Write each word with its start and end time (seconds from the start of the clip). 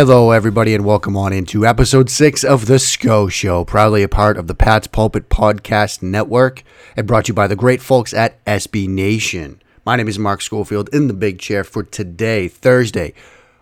Hello, 0.00 0.30
everybody, 0.30 0.76
and 0.76 0.84
welcome 0.84 1.16
on 1.16 1.32
into 1.32 1.66
episode 1.66 2.08
six 2.08 2.44
of 2.44 2.66
The 2.66 2.78
SCO 2.78 3.26
Show, 3.26 3.64
proudly 3.64 4.04
a 4.04 4.08
part 4.08 4.36
of 4.36 4.46
the 4.46 4.54
Pat's 4.54 4.86
Pulpit 4.86 5.28
Podcast 5.28 6.02
Network 6.02 6.62
and 6.96 7.04
brought 7.04 7.24
to 7.24 7.30
you 7.30 7.34
by 7.34 7.48
the 7.48 7.56
great 7.56 7.82
folks 7.82 8.14
at 8.14 8.44
SB 8.44 8.86
Nation. 8.88 9.60
My 9.84 9.96
name 9.96 10.06
is 10.06 10.16
Mark 10.16 10.40
Schofield 10.40 10.88
in 10.92 11.08
the 11.08 11.14
big 11.14 11.40
chair 11.40 11.64
for 11.64 11.82
today, 11.82 12.46
Thursday, 12.46 13.12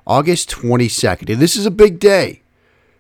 August 0.07 0.51
22nd. 0.51 1.33
And 1.33 1.41
this 1.41 1.57
is 1.57 1.65
a 1.65 1.71
big 1.71 1.99
day. 1.99 2.43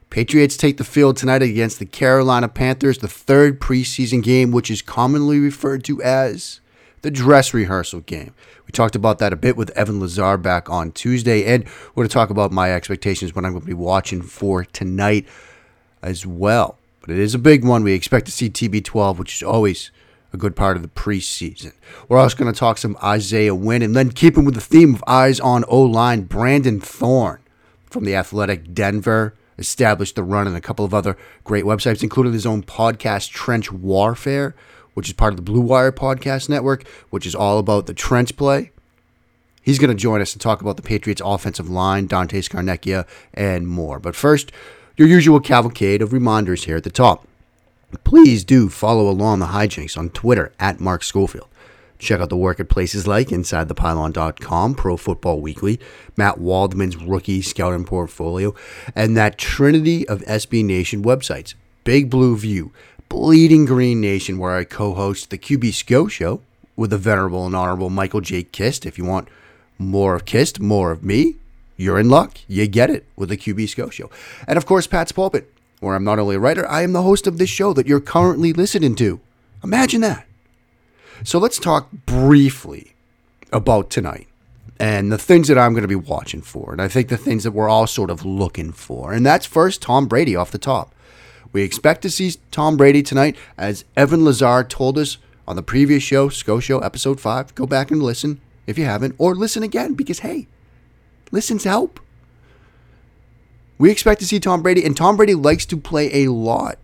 Patriots 0.09 0.57
take 0.57 0.79
the 0.79 0.83
field 0.83 1.19
tonight 1.19 1.43
against 1.43 1.79
the 1.79 1.85
Carolina 1.85 2.49
Panthers, 2.49 2.97
the 2.97 3.07
third 3.07 3.61
preseason 3.61 4.23
game, 4.23 4.51
which 4.51 4.71
is 4.71 4.81
commonly 4.81 5.39
referred 5.41 5.85
to 5.85 6.01
as 6.01 6.61
the 7.03 7.11
dress 7.11 7.55
rehearsal 7.55 8.01
game. 8.01 8.35
We 8.67 8.73
talked 8.73 8.97
about 8.97 9.19
that 9.19 9.33
a 9.33 9.37
bit 9.37 9.57
with 9.57 9.71
Evan 9.71 10.01
Lazar 10.01 10.37
back 10.37 10.69
on 10.69 10.93
Tuesday, 10.93 11.45
and 11.45 11.65
we're 11.65 12.03
going 12.03 12.09
to 12.09 12.13
talk 12.13 12.31
about 12.31 12.53
my 12.53 12.73
expectations 12.73 13.35
what 13.35 13.45
I'm 13.45 13.53
going 13.53 13.63
to 13.63 13.67
be 13.67 13.75
watching 13.75 14.23
for 14.23 14.65
tonight 14.65 15.27
as 16.03 16.27
well. 16.27 16.79
But 17.01 17.11
it 17.11 17.19
is 17.19 17.35
a 17.35 17.39
big 17.39 17.65
one. 17.65 17.85
We 17.85 17.93
expect 17.93 18.27
to 18.27 18.33
see 18.33 18.51
TB12, 18.51 19.19
which 19.19 19.37
is 19.37 19.43
always 19.43 19.91
a 20.33 20.37
good 20.37 20.57
part 20.57 20.77
of 20.77 20.83
the 20.83 20.89
preseason. 20.89 21.73
We're 22.09 22.19
also 22.19 22.37
going 22.37 22.53
to 22.53 22.59
talk 22.59 22.79
some 22.79 22.97
Isaiah 23.03 23.55
Wynn, 23.55 23.83
and 23.83 23.95
then 23.95 24.11
keeping 24.11 24.45
with 24.45 24.55
the 24.55 24.61
theme 24.61 24.95
of 24.95 25.05
eyes 25.07 25.39
on 25.39 25.65
O 25.69 25.83
line, 25.83 26.23
Brandon 26.23 26.81
Thorn 26.81 27.41
from 27.89 28.05
the 28.05 28.17
Athletic 28.17 28.75
Denver 28.75 29.35
established 29.59 30.17
the 30.17 30.23
run 30.23 30.47
and 30.47 30.57
a 30.57 30.61
couple 30.61 30.85
of 30.85 30.93
other 30.93 31.17
great 31.45 31.65
websites, 31.65 32.03
including 32.03 32.33
his 32.33 32.47
own 32.47 32.63
podcast, 32.63 33.31
Trench 33.31 33.73
Warfare 33.73 34.55
which 34.97 35.09
is 35.09 35.13
part 35.13 35.35
of 35.35 35.37
the 35.37 35.43
Blue 35.43 35.61
Wire 35.61 35.93
Podcast 35.93 36.49
Network, 36.49 36.89
which 37.11 37.27
is 37.27 37.35
all 37.35 37.59
about 37.59 37.85
the 37.85 37.93
trench 37.93 38.35
play. 38.35 38.71
He's 39.63 39.79
going 39.79 39.91
to 39.91 39.95
join 39.95 40.23
us 40.23 40.33
and 40.33 40.41
talk 40.41 40.63
about 40.63 40.77
the 40.77 40.83
Patriots' 40.83 41.21
offensive 41.23 41.69
line, 41.69 42.07
Dante 42.07 42.41
Scarnecchia, 42.41 43.07
and 43.35 43.69
more. 43.69 44.01
But 44.01 44.17
first, 44.17 44.53
your 44.97 45.07
usual 45.07 45.39
cavalcade 45.39 46.01
of 46.01 46.15
reminders 46.15 46.65
here 46.65 46.79
at 46.79 46.85
the 46.85 46.91
top. 46.91 47.29
Please 48.05 48.43
do 48.43 48.71
follow 48.71 49.11
along 49.11 49.41
the 49.41 49.47
hijinks 49.47 49.99
on 49.99 50.09
Twitter 50.09 50.51
at 50.59 50.81
Mark 50.81 51.03
Schofield. 51.03 51.49
Check 51.99 52.21
out 52.21 52.31
the 52.31 52.37
work 52.37 52.59
at 52.59 52.71
places 52.71 53.07
like 53.07 53.29
InsideThePylon.com, 53.29 54.75
Pro 54.77 54.97
Football 54.97 55.41
Weekly, 55.43 55.79
Matt 56.17 56.39
Waldman's 56.39 56.97
rookie 56.97 57.43
scouting 57.43 57.85
portfolio, 57.85 58.55
and 58.95 59.15
that 59.17 59.37
trinity 59.37 60.09
of 60.09 60.23
SB 60.23 60.65
Nation 60.65 61.03
websites 61.03 61.55
Big 61.85 62.11
Blue 62.11 62.37
View, 62.37 62.73
Bleeding 63.09 63.65
Green 63.65 64.01
Nation, 64.01 64.39
where 64.39 64.57
I 64.57 64.65
co 64.65 64.95
host 64.95 65.31
the 65.31 65.39
QB 65.39 65.73
SCO 65.73 66.09
show 66.09 66.41
with 66.77 66.91
the 66.91 66.99
venerable 66.99 67.47
and 67.47 67.57
honorable 67.57 67.91
Michael 67.91 68.21
J. 68.21 68.43
Kist. 68.43 68.85
If 68.87 68.99
you 68.99 69.05
want 69.05 69.29
more 69.79 70.15
of 70.15 70.25
Kist, 70.25 70.61
more 70.61 70.91
of 70.91 71.03
me, 71.03 71.37
you're 71.77 71.99
in 71.99 72.09
luck. 72.09 72.39
You 72.49 72.67
get 72.67 72.91
it 72.91 73.07
with 73.17 73.29
the 73.29 73.37
QB 73.37 73.69
SCO 73.69 73.91
show. 73.91 74.11
And 74.47 74.57
of 74.57 74.67
course, 74.67 74.87
Pat's 74.87 75.13
Pulpit, 75.13 75.53
where 75.81 75.95
I'm 75.95 76.05
not 76.05 76.19
only 76.19 76.37
a 76.37 76.41
writer, 76.41 76.69
I 76.69 76.83
am 76.83 76.93
the 76.93 77.03
host 77.03 77.27
of 77.27 77.39
this 77.39 77.51
show 77.51 77.73
that 77.73 77.87
you're 77.87 78.01
currently 78.01 78.53
listening 78.53 78.95
to. 78.97 79.21
Imagine 79.63 80.01
that. 80.03 80.27
So 81.25 81.39
let's 81.39 81.59
talk 81.59 81.91
briefly 81.91 82.93
about 83.53 83.91
tonight 83.91 84.27
and 84.79 85.11
the 85.11 85.19
things 85.19 85.49
that 85.49 85.59
I'm 85.59 85.73
going 85.73 85.83
to 85.83 85.89
be 85.89 85.95
watching 85.95 86.43
for. 86.43 86.73
And 86.73 86.83
I 86.83 86.89
think 86.89 87.09
the 87.09 87.17
things 87.17 87.45
that 87.45 87.53
we're 87.53 87.69
all 87.69 87.87
sort 87.87 88.11
of 88.11 88.25
looking 88.25 88.73
for. 88.73 89.13
And 89.13 89.25
that's 89.25 89.47
first 89.47 89.81
Tom 89.81 90.07
Brady 90.07 90.37
off 90.37 90.51
the 90.51 90.59
top. 90.59 90.95
We 91.57 91.63
expect 91.63 92.03
to 92.03 92.11
see 92.11 92.35
Tom 92.51 92.77
Brady 92.77 93.03
tonight, 93.03 93.35
as 93.57 93.87
Evan 93.97 94.27
Lazar 94.27 94.63
told 94.63 94.99
us 94.99 95.17
on 95.49 95.57
the 95.57 95.63
previous 95.63 96.03
show, 96.03 96.29
SCO 96.29 96.61
Show, 96.61 96.81
episode 96.81 97.19
5. 97.19 97.55
Go 97.55 97.65
back 97.65 97.91
and 97.91 98.03
listen 98.03 98.43
if 98.67 98.77
you 98.77 98.85
haven't, 98.85 99.15
or 99.17 99.35
listen 99.35 99.63
again 99.63 99.95
because, 99.95 100.19
hey, 100.19 100.49
listens 101.31 101.65
help. 101.65 101.99
We 103.79 103.91
expect 103.91 104.21
to 104.21 104.27
see 104.27 104.39
Tom 104.39 104.61
Brady, 104.61 104.85
and 104.85 104.95
Tom 104.95 105.17
Brady 105.17 105.35
likes 105.35 105.65
to 105.65 105.79
play 105.79 106.25
a 106.25 106.31
lot 106.31 106.77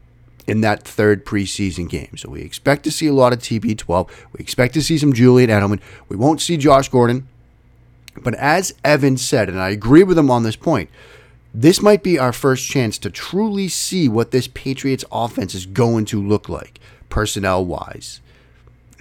in 0.47 0.63
that 0.63 0.85
third 0.85 1.27
preseason 1.27 1.87
game. 1.87 2.17
So 2.17 2.31
we 2.31 2.41
expect 2.41 2.85
to 2.85 2.91
see 2.91 3.07
a 3.07 3.13
lot 3.13 3.35
of 3.35 3.41
TB12. 3.41 4.09
We 4.33 4.41
expect 4.41 4.73
to 4.73 4.83
see 4.83 4.97
some 4.97 5.13
Julian 5.13 5.51
Edelman. 5.51 5.83
We 6.09 6.17
won't 6.17 6.41
see 6.41 6.57
Josh 6.57 6.89
Gordon. 6.89 7.29
But 8.23 8.37
as 8.37 8.73
Evan 8.83 9.19
said, 9.19 9.51
and 9.51 9.61
I 9.61 9.69
agree 9.69 10.03
with 10.03 10.17
him 10.17 10.31
on 10.31 10.45
this 10.45 10.57
point, 10.57 10.89
this 11.55 11.83
might 11.83 12.03
be 12.03 12.19
our 12.19 12.33
first 12.33 12.69
chance 12.69 12.97
to 12.99 13.11
truly 13.11 13.69
see 13.69 14.09
what 14.09 14.31
this 14.31 14.49
Patriots 14.49 15.05
offense 15.13 15.55
is 15.55 15.67
going 15.67 16.07
to 16.07 16.23
look 16.23 16.49
like, 16.49 16.81
personnel 17.09 17.65
wise, 17.65 18.21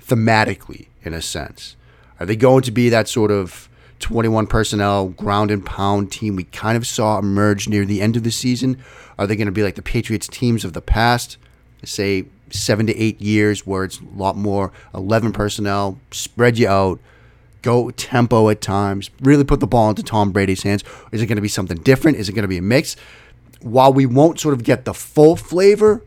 thematically, 0.02 0.88
in 1.04 1.14
a 1.14 1.22
sense. 1.22 1.76
Are 2.20 2.26
they 2.26 2.36
going 2.36 2.64
to 2.64 2.72
be 2.72 2.90
that 2.90 3.08
sort 3.08 3.32
of 3.32 3.70
21 4.00 4.48
personnel, 4.48 5.10
ground 5.10 5.50
and 5.50 5.66
pound 5.66 6.12
team 6.12 6.36
we 6.36 6.44
kind 6.44 6.76
of 6.76 6.86
saw 6.86 7.20
emerge 7.20 7.70
near 7.70 7.86
the 7.86 8.02
end 8.02 8.18
of 8.18 8.24
the 8.24 8.32
season? 8.32 8.78
Are 9.18 9.26
they 9.26 9.36
going 9.36 9.46
to 9.46 9.52
be 9.52 9.64
like 9.64 9.76
the 9.76 9.82
Patriots 9.82 10.28
teams 10.28 10.66
of 10.66 10.74
the 10.74 10.82
past, 10.82 11.38
say 11.84 12.26
seven 12.50 12.86
to 12.88 12.98
eight 12.98 13.22
years, 13.22 13.66
where 13.66 13.86
it's 13.86 14.02
a 14.02 14.18
lot 14.18 14.36
more 14.36 14.74
11 14.94 15.32
personnel, 15.32 16.00
spread 16.12 16.58
you 16.58 16.68
out, 16.68 17.00
go 17.62 17.92
tempo 17.92 18.50
at 18.50 18.62
times, 18.62 19.10
really 19.22 19.44
put 19.44 19.60
the 19.60 19.68
ball 19.68 19.90
into 19.90 20.04
Tom 20.04 20.32
Brady's 20.32 20.64
hands? 20.64 20.84
Is 21.12 21.22
it 21.22 21.28
going 21.28 21.38
to 21.38 21.42
be 21.42 21.48
something 21.48 21.78
different? 21.78 22.18
Is 22.18 22.30
it 22.30 22.34
going 22.34 22.44
to 22.44 22.48
be 22.48 22.58
a 22.58 22.62
mix? 22.62 22.96
While 23.62 23.94
we 23.94 24.06
won't 24.06 24.40
sort 24.40 24.54
of 24.54 24.64
get 24.64 24.86
the 24.86 24.94
full 24.94 25.36
flavor 25.36 26.04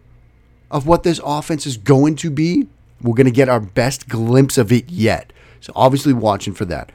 of 0.70 0.86
what 0.86 1.02
this 1.02 1.20
offense 1.24 1.66
is 1.66 1.76
going 1.76 2.16
to 2.16 2.30
be, 2.30 2.66
we're 3.00 3.14
going 3.14 3.26
to 3.26 3.30
get 3.30 3.48
our 3.48 3.60
best 3.60 4.08
glimpse 4.08 4.58
of 4.58 4.72
it 4.72 4.90
yet. 4.90 5.32
So 5.60 5.72
obviously 5.76 6.12
watching 6.12 6.54
for 6.54 6.64
that. 6.66 6.90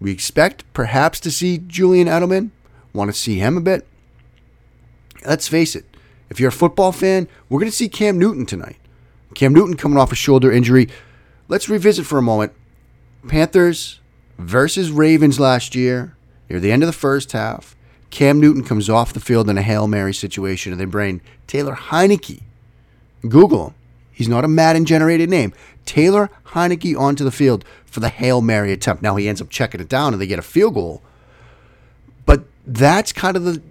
We 0.00 0.12
expect 0.12 0.64
perhaps 0.72 1.20
to 1.20 1.30
see 1.30 1.58
Julian 1.58 2.08
Edelman. 2.08 2.50
Want 2.92 3.12
to 3.12 3.18
see 3.18 3.38
him 3.38 3.56
a 3.56 3.60
bit? 3.60 3.86
Let's 5.24 5.48
face 5.48 5.74
it. 5.74 5.84
If 6.30 6.38
you're 6.38 6.50
a 6.50 6.52
football 6.52 6.92
fan, 6.92 7.28
we're 7.48 7.60
going 7.60 7.70
to 7.70 7.76
see 7.76 7.88
Cam 7.88 8.18
Newton 8.18 8.46
tonight. 8.46 8.76
Cam 9.34 9.52
Newton 9.52 9.76
coming 9.76 9.98
off 9.98 10.12
a 10.12 10.16
shoulder 10.16 10.50
injury. 10.50 10.88
Let's 11.48 11.68
revisit 11.68 12.06
for 12.06 12.18
a 12.18 12.22
moment 12.22 12.52
Panthers 13.26 14.00
versus 14.38 14.90
Ravens 14.90 15.40
last 15.40 15.74
year, 15.74 16.16
near 16.48 16.60
the 16.60 16.70
end 16.70 16.82
of 16.82 16.86
the 16.86 16.92
first 16.92 17.32
half. 17.32 17.74
Cam 18.10 18.40
Newton 18.40 18.64
comes 18.64 18.88
off 18.88 19.12
the 19.12 19.20
field 19.20 19.50
in 19.50 19.58
a 19.58 19.62
Hail 19.62 19.86
Mary 19.86 20.14
situation, 20.14 20.72
and 20.72 20.80
they 20.80 20.86
bring 20.86 21.20
Taylor 21.46 21.74
Heinicke. 21.74 22.42
Google 23.28 23.68
him. 23.68 23.74
He's 24.12 24.28
not 24.28 24.44
a 24.44 24.48
Madden 24.48 24.84
generated 24.84 25.28
name. 25.28 25.52
Taylor 25.84 26.30
Heinicke 26.46 26.98
onto 26.98 27.24
the 27.24 27.30
field 27.30 27.64
for 27.84 28.00
the 28.00 28.08
Hail 28.08 28.40
Mary 28.40 28.72
attempt. 28.72 29.02
Now 29.02 29.16
he 29.16 29.28
ends 29.28 29.40
up 29.40 29.48
checking 29.48 29.80
it 29.80 29.88
down 29.88 30.12
and 30.12 30.20
they 30.20 30.26
get 30.26 30.38
a 30.38 30.42
field 30.42 30.74
goal. 30.74 31.02
But 32.26 32.44
that's 32.66 33.12
kind 33.12 33.36
of 33.36 33.44
the. 33.44 33.62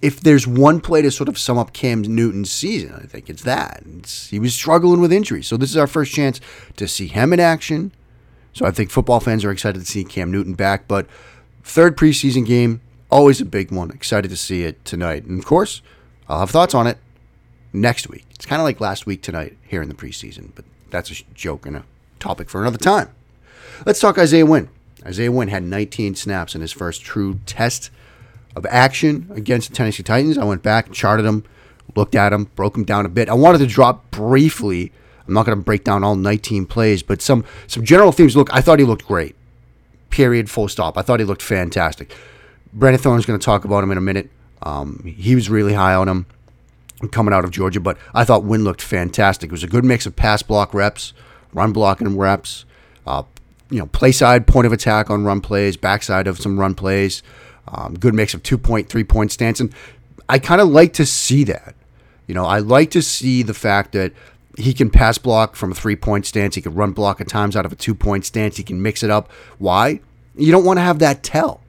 If 0.00 0.20
there's 0.20 0.46
one 0.46 0.80
play 0.80 1.02
to 1.02 1.10
sort 1.10 1.28
of 1.28 1.38
sum 1.38 1.58
up 1.58 1.74
Cam 1.74 2.00
Newton's 2.00 2.50
season, 2.50 2.94
I 2.94 3.06
think 3.06 3.28
it's 3.28 3.42
that. 3.42 3.82
It's, 3.98 4.30
he 4.30 4.38
was 4.38 4.54
struggling 4.54 5.02
with 5.02 5.12
injuries. 5.12 5.46
So 5.46 5.58
this 5.58 5.68
is 5.68 5.76
our 5.76 5.86
first 5.86 6.14
chance 6.14 6.40
to 6.76 6.88
see 6.88 7.06
him 7.06 7.34
in 7.34 7.40
action 7.40 7.92
so 8.52 8.66
I 8.66 8.70
think 8.70 8.90
football 8.90 9.20
fans 9.20 9.44
are 9.44 9.50
excited 9.50 9.78
to 9.78 9.86
see 9.86 10.04
Cam 10.04 10.30
Newton 10.30 10.54
back. 10.54 10.88
But 10.88 11.06
third 11.62 11.96
preseason 11.96 12.46
game, 12.46 12.80
always 13.10 13.40
a 13.40 13.44
big 13.44 13.70
one. 13.70 13.90
Excited 13.90 14.28
to 14.28 14.36
see 14.36 14.64
it 14.64 14.84
tonight. 14.84 15.24
And 15.24 15.38
of 15.38 15.46
course, 15.46 15.82
I'll 16.28 16.40
have 16.40 16.50
thoughts 16.50 16.74
on 16.74 16.86
it 16.86 16.98
next 17.72 18.08
week. 18.08 18.26
It's 18.30 18.46
kind 18.46 18.60
of 18.60 18.64
like 18.64 18.80
last 18.80 19.06
week 19.06 19.22
tonight 19.22 19.56
here 19.66 19.82
in 19.82 19.88
the 19.88 19.94
preseason, 19.94 20.50
but 20.54 20.64
that's 20.90 21.10
a 21.10 21.24
joke 21.34 21.66
and 21.66 21.76
a 21.76 21.84
topic 22.18 22.50
for 22.50 22.60
another 22.60 22.78
time. 22.78 23.10
Let's 23.86 24.00
talk 24.00 24.18
Isaiah 24.18 24.46
Wynn. 24.46 24.68
Isaiah 25.04 25.32
Wynn 25.32 25.48
had 25.48 25.62
19 25.62 26.14
snaps 26.14 26.54
in 26.54 26.60
his 26.60 26.72
first 26.72 27.02
true 27.02 27.40
test 27.46 27.90
of 28.56 28.66
action 28.66 29.30
against 29.34 29.70
the 29.70 29.74
Tennessee 29.74 30.02
Titans. 30.02 30.36
I 30.36 30.44
went 30.44 30.62
back, 30.62 30.92
charted 30.92 31.24
him, 31.24 31.44
looked 31.94 32.14
at 32.14 32.32
him, 32.32 32.44
broke 32.56 32.76
him 32.76 32.84
down 32.84 33.06
a 33.06 33.08
bit. 33.08 33.28
I 33.28 33.34
wanted 33.34 33.58
to 33.58 33.66
drop 33.66 34.10
briefly 34.10 34.92
I'm 35.30 35.34
not 35.34 35.46
going 35.46 35.56
to 35.56 35.64
break 35.64 35.84
down 35.84 36.02
all 36.02 36.16
19 36.16 36.66
plays, 36.66 37.04
but 37.04 37.22
some 37.22 37.44
some 37.68 37.84
general 37.84 38.10
themes. 38.10 38.36
Look, 38.36 38.52
I 38.52 38.60
thought 38.60 38.80
he 38.80 38.84
looked 38.84 39.06
great. 39.06 39.36
Period. 40.10 40.50
Full 40.50 40.66
stop. 40.66 40.98
I 40.98 41.02
thought 41.02 41.20
he 41.20 41.24
looked 41.24 41.42
fantastic. 41.42 42.12
Brandon 42.72 43.00
Thorn's 43.00 43.26
going 43.26 43.38
to 43.38 43.44
talk 43.44 43.64
about 43.64 43.84
him 43.84 43.92
in 43.92 43.98
a 43.98 44.00
minute. 44.00 44.28
Um, 44.62 45.02
he 45.04 45.36
was 45.36 45.48
really 45.48 45.74
high 45.74 45.94
on 45.94 46.08
him 46.08 46.26
coming 47.12 47.32
out 47.32 47.44
of 47.44 47.52
Georgia, 47.52 47.80
but 47.80 47.96
I 48.12 48.24
thought 48.24 48.44
Wynn 48.44 48.64
looked 48.64 48.82
fantastic. 48.82 49.48
It 49.48 49.52
was 49.52 49.62
a 49.62 49.68
good 49.68 49.84
mix 49.84 50.04
of 50.04 50.16
pass 50.16 50.42
block 50.42 50.74
reps, 50.74 51.12
run 51.54 51.72
blocking 51.72 52.18
reps, 52.18 52.64
uh, 53.06 53.22
you 53.70 53.78
know, 53.78 53.86
play 53.86 54.12
side 54.12 54.46
point 54.48 54.66
of 54.66 54.72
attack 54.72 55.10
on 55.10 55.24
run 55.24 55.40
plays, 55.40 55.76
backside 55.76 56.26
of 56.26 56.38
some 56.38 56.58
run 56.58 56.74
plays. 56.74 57.22
Um, 57.68 57.94
good 57.94 58.14
mix 58.14 58.34
of 58.34 58.42
two 58.42 58.58
point, 58.58 58.88
three 58.88 59.04
point 59.04 59.30
stance, 59.30 59.60
and 59.60 59.72
I 60.28 60.40
kind 60.40 60.60
of 60.60 60.68
like 60.68 60.92
to 60.94 61.06
see 61.06 61.44
that. 61.44 61.76
You 62.26 62.34
know, 62.34 62.44
I 62.44 62.58
like 62.58 62.90
to 62.92 63.02
see 63.02 63.42
the 63.42 63.54
fact 63.54 63.92
that 63.92 64.12
he 64.58 64.72
can 64.72 64.90
pass 64.90 65.18
block 65.18 65.56
from 65.56 65.72
a 65.72 65.74
three 65.74 65.96
point 65.96 66.26
stance. 66.26 66.54
He 66.54 66.62
can 66.62 66.74
run 66.74 66.92
block 66.92 67.20
at 67.20 67.28
times 67.28 67.56
out 67.56 67.66
of 67.66 67.72
a 67.72 67.76
two 67.76 67.94
point 67.94 68.24
stance. 68.24 68.56
He 68.56 68.62
can 68.62 68.82
mix 68.82 69.02
it 69.02 69.10
up. 69.10 69.30
Why? 69.58 70.00
You 70.36 70.52
don't 70.52 70.64
want 70.64 70.78
to 70.78 70.82
have 70.82 70.98
that 71.00 71.22
tell. 71.22 71.60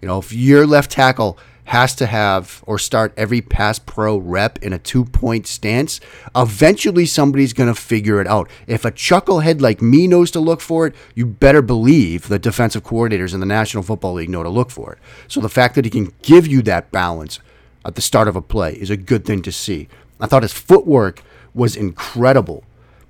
You 0.00 0.08
know, 0.08 0.18
if 0.18 0.32
your 0.32 0.66
left 0.66 0.90
tackle 0.90 1.38
has 1.64 1.94
to 1.94 2.06
have 2.06 2.64
or 2.66 2.80
start 2.80 3.12
every 3.16 3.40
pass 3.40 3.78
pro 3.78 4.16
rep 4.16 4.58
in 4.60 4.72
a 4.72 4.78
two 4.78 5.04
point 5.04 5.46
stance, 5.46 6.00
eventually 6.34 7.06
somebody's 7.06 7.52
going 7.52 7.72
to 7.72 7.80
figure 7.80 8.20
it 8.20 8.26
out. 8.26 8.48
If 8.66 8.84
a 8.84 8.90
chucklehead 8.90 9.60
like 9.60 9.80
me 9.80 10.06
knows 10.06 10.30
to 10.32 10.40
look 10.40 10.60
for 10.60 10.86
it, 10.86 10.94
you 11.14 11.26
better 11.26 11.62
believe 11.62 12.28
the 12.28 12.38
defensive 12.38 12.82
coordinators 12.82 13.34
in 13.34 13.40
the 13.40 13.46
National 13.46 13.82
Football 13.82 14.14
League 14.14 14.30
know 14.30 14.42
to 14.42 14.48
look 14.48 14.70
for 14.70 14.94
it. 14.94 14.98
So 15.28 15.40
the 15.40 15.48
fact 15.48 15.74
that 15.76 15.84
he 15.84 15.90
can 15.90 16.12
give 16.22 16.46
you 16.46 16.62
that 16.62 16.90
balance 16.90 17.38
at 17.84 17.94
the 17.94 18.02
start 18.02 18.26
of 18.26 18.36
a 18.36 18.42
play 18.42 18.72
is 18.72 18.90
a 18.90 18.96
good 18.96 19.24
thing 19.24 19.42
to 19.42 19.52
see. 19.52 19.88
I 20.18 20.26
thought 20.26 20.42
his 20.42 20.52
footwork 20.52 21.22
was 21.54 21.76
incredible. 21.76 22.64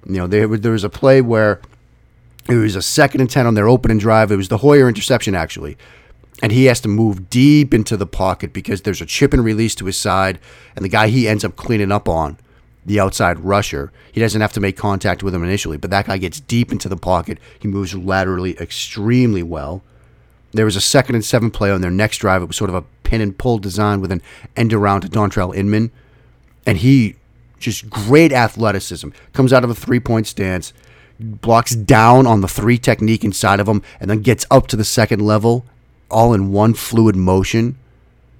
You 0.07 0.19
know, 0.19 0.27
there, 0.27 0.47
there 0.49 0.73
was 0.73 0.85
a 0.85 0.89
play 0.89 1.21
where 1.21 1.61
it 2.49 2.55
was 2.55 2.77
a 2.77 2.83
second 2.83 3.21
and 3.21 3.31
10 3.31 3.47
on 3.47 3.55
their 3.55 3.69
opening 3.69 3.99
drive. 3.99 4.33
It 4.33 4.37
was 4.37 4.49
the 4.49 4.59
Hoyer 4.59 4.89
interception, 4.89 5.35
actually 5.35 5.77
and 6.43 6.53
he 6.53 6.67
has 6.67 6.81
to 6.81 6.89
move 6.89 7.29
deep 7.31 7.75
into 7.75 7.97
the 7.97 8.07
pocket 8.07 8.53
because 8.53 8.83
there's 8.83 9.01
a 9.01 9.07
chip 9.07 9.33
and 9.33 9.45
release 9.45 9.75
to 9.77 9.87
his 9.87 9.97
side, 9.97 10.39
and 10.75 10.85
the 10.85 10.89
guy 10.89 11.09
he 11.09 11.29
ends 11.29 11.45
up 11.45 11.57
cleaning 11.57 11.93
up 11.93 12.09
on, 12.09 12.39
the 12.87 12.99
outside 12.99 13.39
rusher, 13.41 13.93
he 14.11 14.21
doesn't 14.21 14.41
have 14.41 14.53
to 14.55 14.61
make 14.61 14.77
contact 14.77 15.23
with 15.23 15.35
him 15.35 15.45
initially, 15.45 15.77
but 15.77 15.91
that 15.91 16.07
guy 16.07 16.17
gets 16.17 16.41
deep 16.41 16.73
into 16.73 16.89
the 16.89 16.97
pocket. 16.97 17.39
He 17.59 17.69
moves 17.69 17.95
laterally 17.95 18.59
extremely 18.59 19.43
well. 19.43 19.83
There 20.53 20.65
was 20.65 20.77
a 20.77 20.81
second 20.81 21.15
and 21.15 21.25
seven 21.25 21.51
play 21.51 21.71
on 21.71 21.83
their 21.83 21.91
next 21.91 22.19
drive. 22.19 22.43
It 22.43 22.47
was 22.47 22.57
sort 22.57 22.71
of 22.71 22.77
a 22.77 22.85
pin 23.05 23.21
and 23.21 23.37
pull 23.37 23.59
design 23.59 24.01
with 24.01 24.11
an 24.11 24.23
end 24.57 24.73
around 24.73 25.03
to 25.03 25.09
Dontrelle 25.09 25.55
Inman, 25.55 25.91
and 26.67 26.79
he 26.79 27.17
just 27.61 27.89
great 27.89 28.33
athleticism 28.33 29.11
comes 29.33 29.53
out 29.53 29.63
of 29.63 29.71
a 29.71 29.75
three 29.75 30.01
point 30.01 30.27
stance 30.27 30.73
blocks 31.21 31.75
down 31.75 32.27
on 32.27 32.41
the 32.41 32.49
three 32.49 32.79
technique 32.79 33.25
inside 33.25 33.61
of 33.61 33.69
him 33.69 33.83
and 34.01 34.11
then 34.11 34.23
gets 34.23 34.47
up 34.51 34.67
to 34.67 34.77
the 34.77 34.85
second 34.85 35.21
level 35.21 35.67
all 36.11 36.35
in 36.35 36.51
one 36.51 36.75
fluid 36.75 37.15
motion 37.15 37.77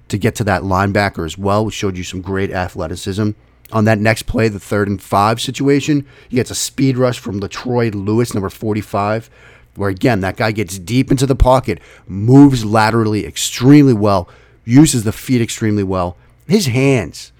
to 0.09 0.17
get 0.17 0.35
to 0.35 0.43
that 0.43 0.63
linebacker 0.63 1.25
as 1.25 1.37
well, 1.37 1.63
which 1.63 1.75
showed 1.75 1.97
you 1.97 2.03
some 2.03 2.21
great 2.21 2.51
athleticism. 2.51 3.31
On 3.71 3.85
that 3.85 3.99
next 3.99 4.23
play, 4.23 4.49
the 4.49 4.59
third 4.59 4.89
and 4.89 5.01
five 5.01 5.39
situation, 5.39 6.05
he 6.27 6.35
gets 6.35 6.51
a 6.51 6.55
speed 6.55 6.97
rush 6.97 7.17
from 7.19 7.39
LaTroy 7.39 7.93
Lewis, 7.95 8.33
number 8.33 8.49
45, 8.49 9.29
where 9.75 9.89
again, 9.89 10.19
that 10.19 10.35
guy 10.35 10.51
gets 10.51 10.77
deep 10.77 11.09
into 11.09 11.25
the 11.25 11.35
pocket, 11.35 11.79
moves 12.07 12.65
laterally 12.65 13.25
extremely 13.25 13.93
well, 13.93 14.27
uses 14.65 15.05
the 15.05 15.13
feet 15.13 15.41
extremely 15.41 15.83
well. 15.83 16.17
His 16.47 16.65
hands, 16.65 17.30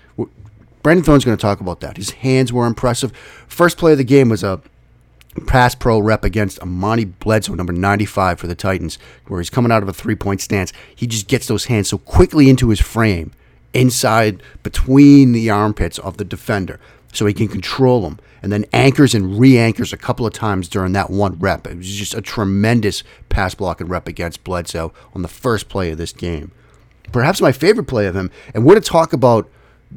Brandon 0.83 1.03
Thorn's 1.03 1.25
going 1.25 1.37
to 1.37 1.41
talk 1.41 1.61
about 1.61 1.79
that. 1.81 1.97
His 1.97 2.11
hands 2.11 2.51
were 2.51 2.65
impressive. 2.65 3.11
First 3.47 3.77
play 3.77 3.91
of 3.91 3.97
the 3.97 4.03
game 4.03 4.29
was 4.29 4.43
a 4.43 4.61
pass 5.47 5.75
pro 5.75 5.99
rep 5.99 6.23
against 6.23 6.59
Amani 6.59 7.05
Bledsoe, 7.05 7.53
number 7.53 7.73
95 7.73 8.39
for 8.39 8.47
the 8.47 8.55
Titans, 8.55 8.97
where 9.27 9.39
he's 9.39 9.49
coming 9.49 9.71
out 9.71 9.83
of 9.83 9.89
a 9.89 9.93
three 9.93 10.15
point 10.15 10.41
stance. 10.41 10.73
He 10.95 11.07
just 11.07 11.27
gets 11.27 11.47
those 11.47 11.65
hands 11.65 11.89
so 11.89 11.97
quickly 11.97 12.49
into 12.49 12.69
his 12.69 12.81
frame, 12.81 13.31
inside 13.73 14.41
between 14.63 15.31
the 15.31 15.49
armpits 15.49 15.99
of 15.99 16.17
the 16.17 16.25
defender, 16.25 16.79
so 17.13 17.25
he 17.25 17.33
can 17.33 17.47
control 17.47 18.01
them. 18.01 18.19
And 18.43 18.51
then 18.51 18.65
anchors 18.73 19.13
and 19.13 19.39
re 19.39 19.57
anchors 19.57 19.93
a 19.93 19.97
couple 19.97 20.25
of 20.25 20.33
times 20.33 20.67
during 20.67 20.93
that 20.93 21.11
one 21.11 21.37
rep. 21.37 21.67
It 21.67 21.77
was 21.77 21.95
just 21.95 22.15
a 22.15 22.21
tremendous 22.21 23.03
pass 23.29 23.53
block 23.53 23.79
and 23.79 23.89
rep 23.89 24.07
against 24.07 24.43
Bledsoe 24.43 24.93
on 25.13 25.21
the 25.21 25.27
first 25.27 25.69
play 25.69 25.91
of 25.91 25.99
this 25.99 26.11
game. 26.11 26.51
Perhaps 27.11 27.41
my 27.41 27.51
favorite 27.51 27.85
play 27.85 28.07
of 28.07 28.15
him, 28.15 28.31
and 28.53 28.63
we're 28.63 28.73
going 28.73 28.81
to 28.81 28.89
talk 28.89 29.13
about 29.13 29.47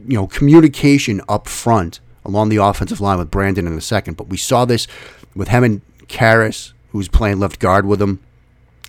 you 0.06 0.16
know 0.16 0.26
communication 0.26 1.20
up 1.28 1.48
front 1.48 2.00
along 2.24 2.48
the 2.48 2.56
offensive 2.56 3.00
line 3.00 3.18
with 3.18 3.30
Brandon 3.30 3.66
in 3.66 3.74
a 3.74 3.80
second, 3.80 4.16
but 4.16 4.28
we 4.28 4.36
saw 4.36 4.64
this 4.64 4.86
with 5.34 5.48
him 5.48 5.64
and 5.64 5.82
Karras, 6.06 6.72
who's 6.90 7.08
playing 7.08 7.38
left 7.38 7.58
guard 7.58 7.86
with 7.86 8.00
him. 8.00 8.20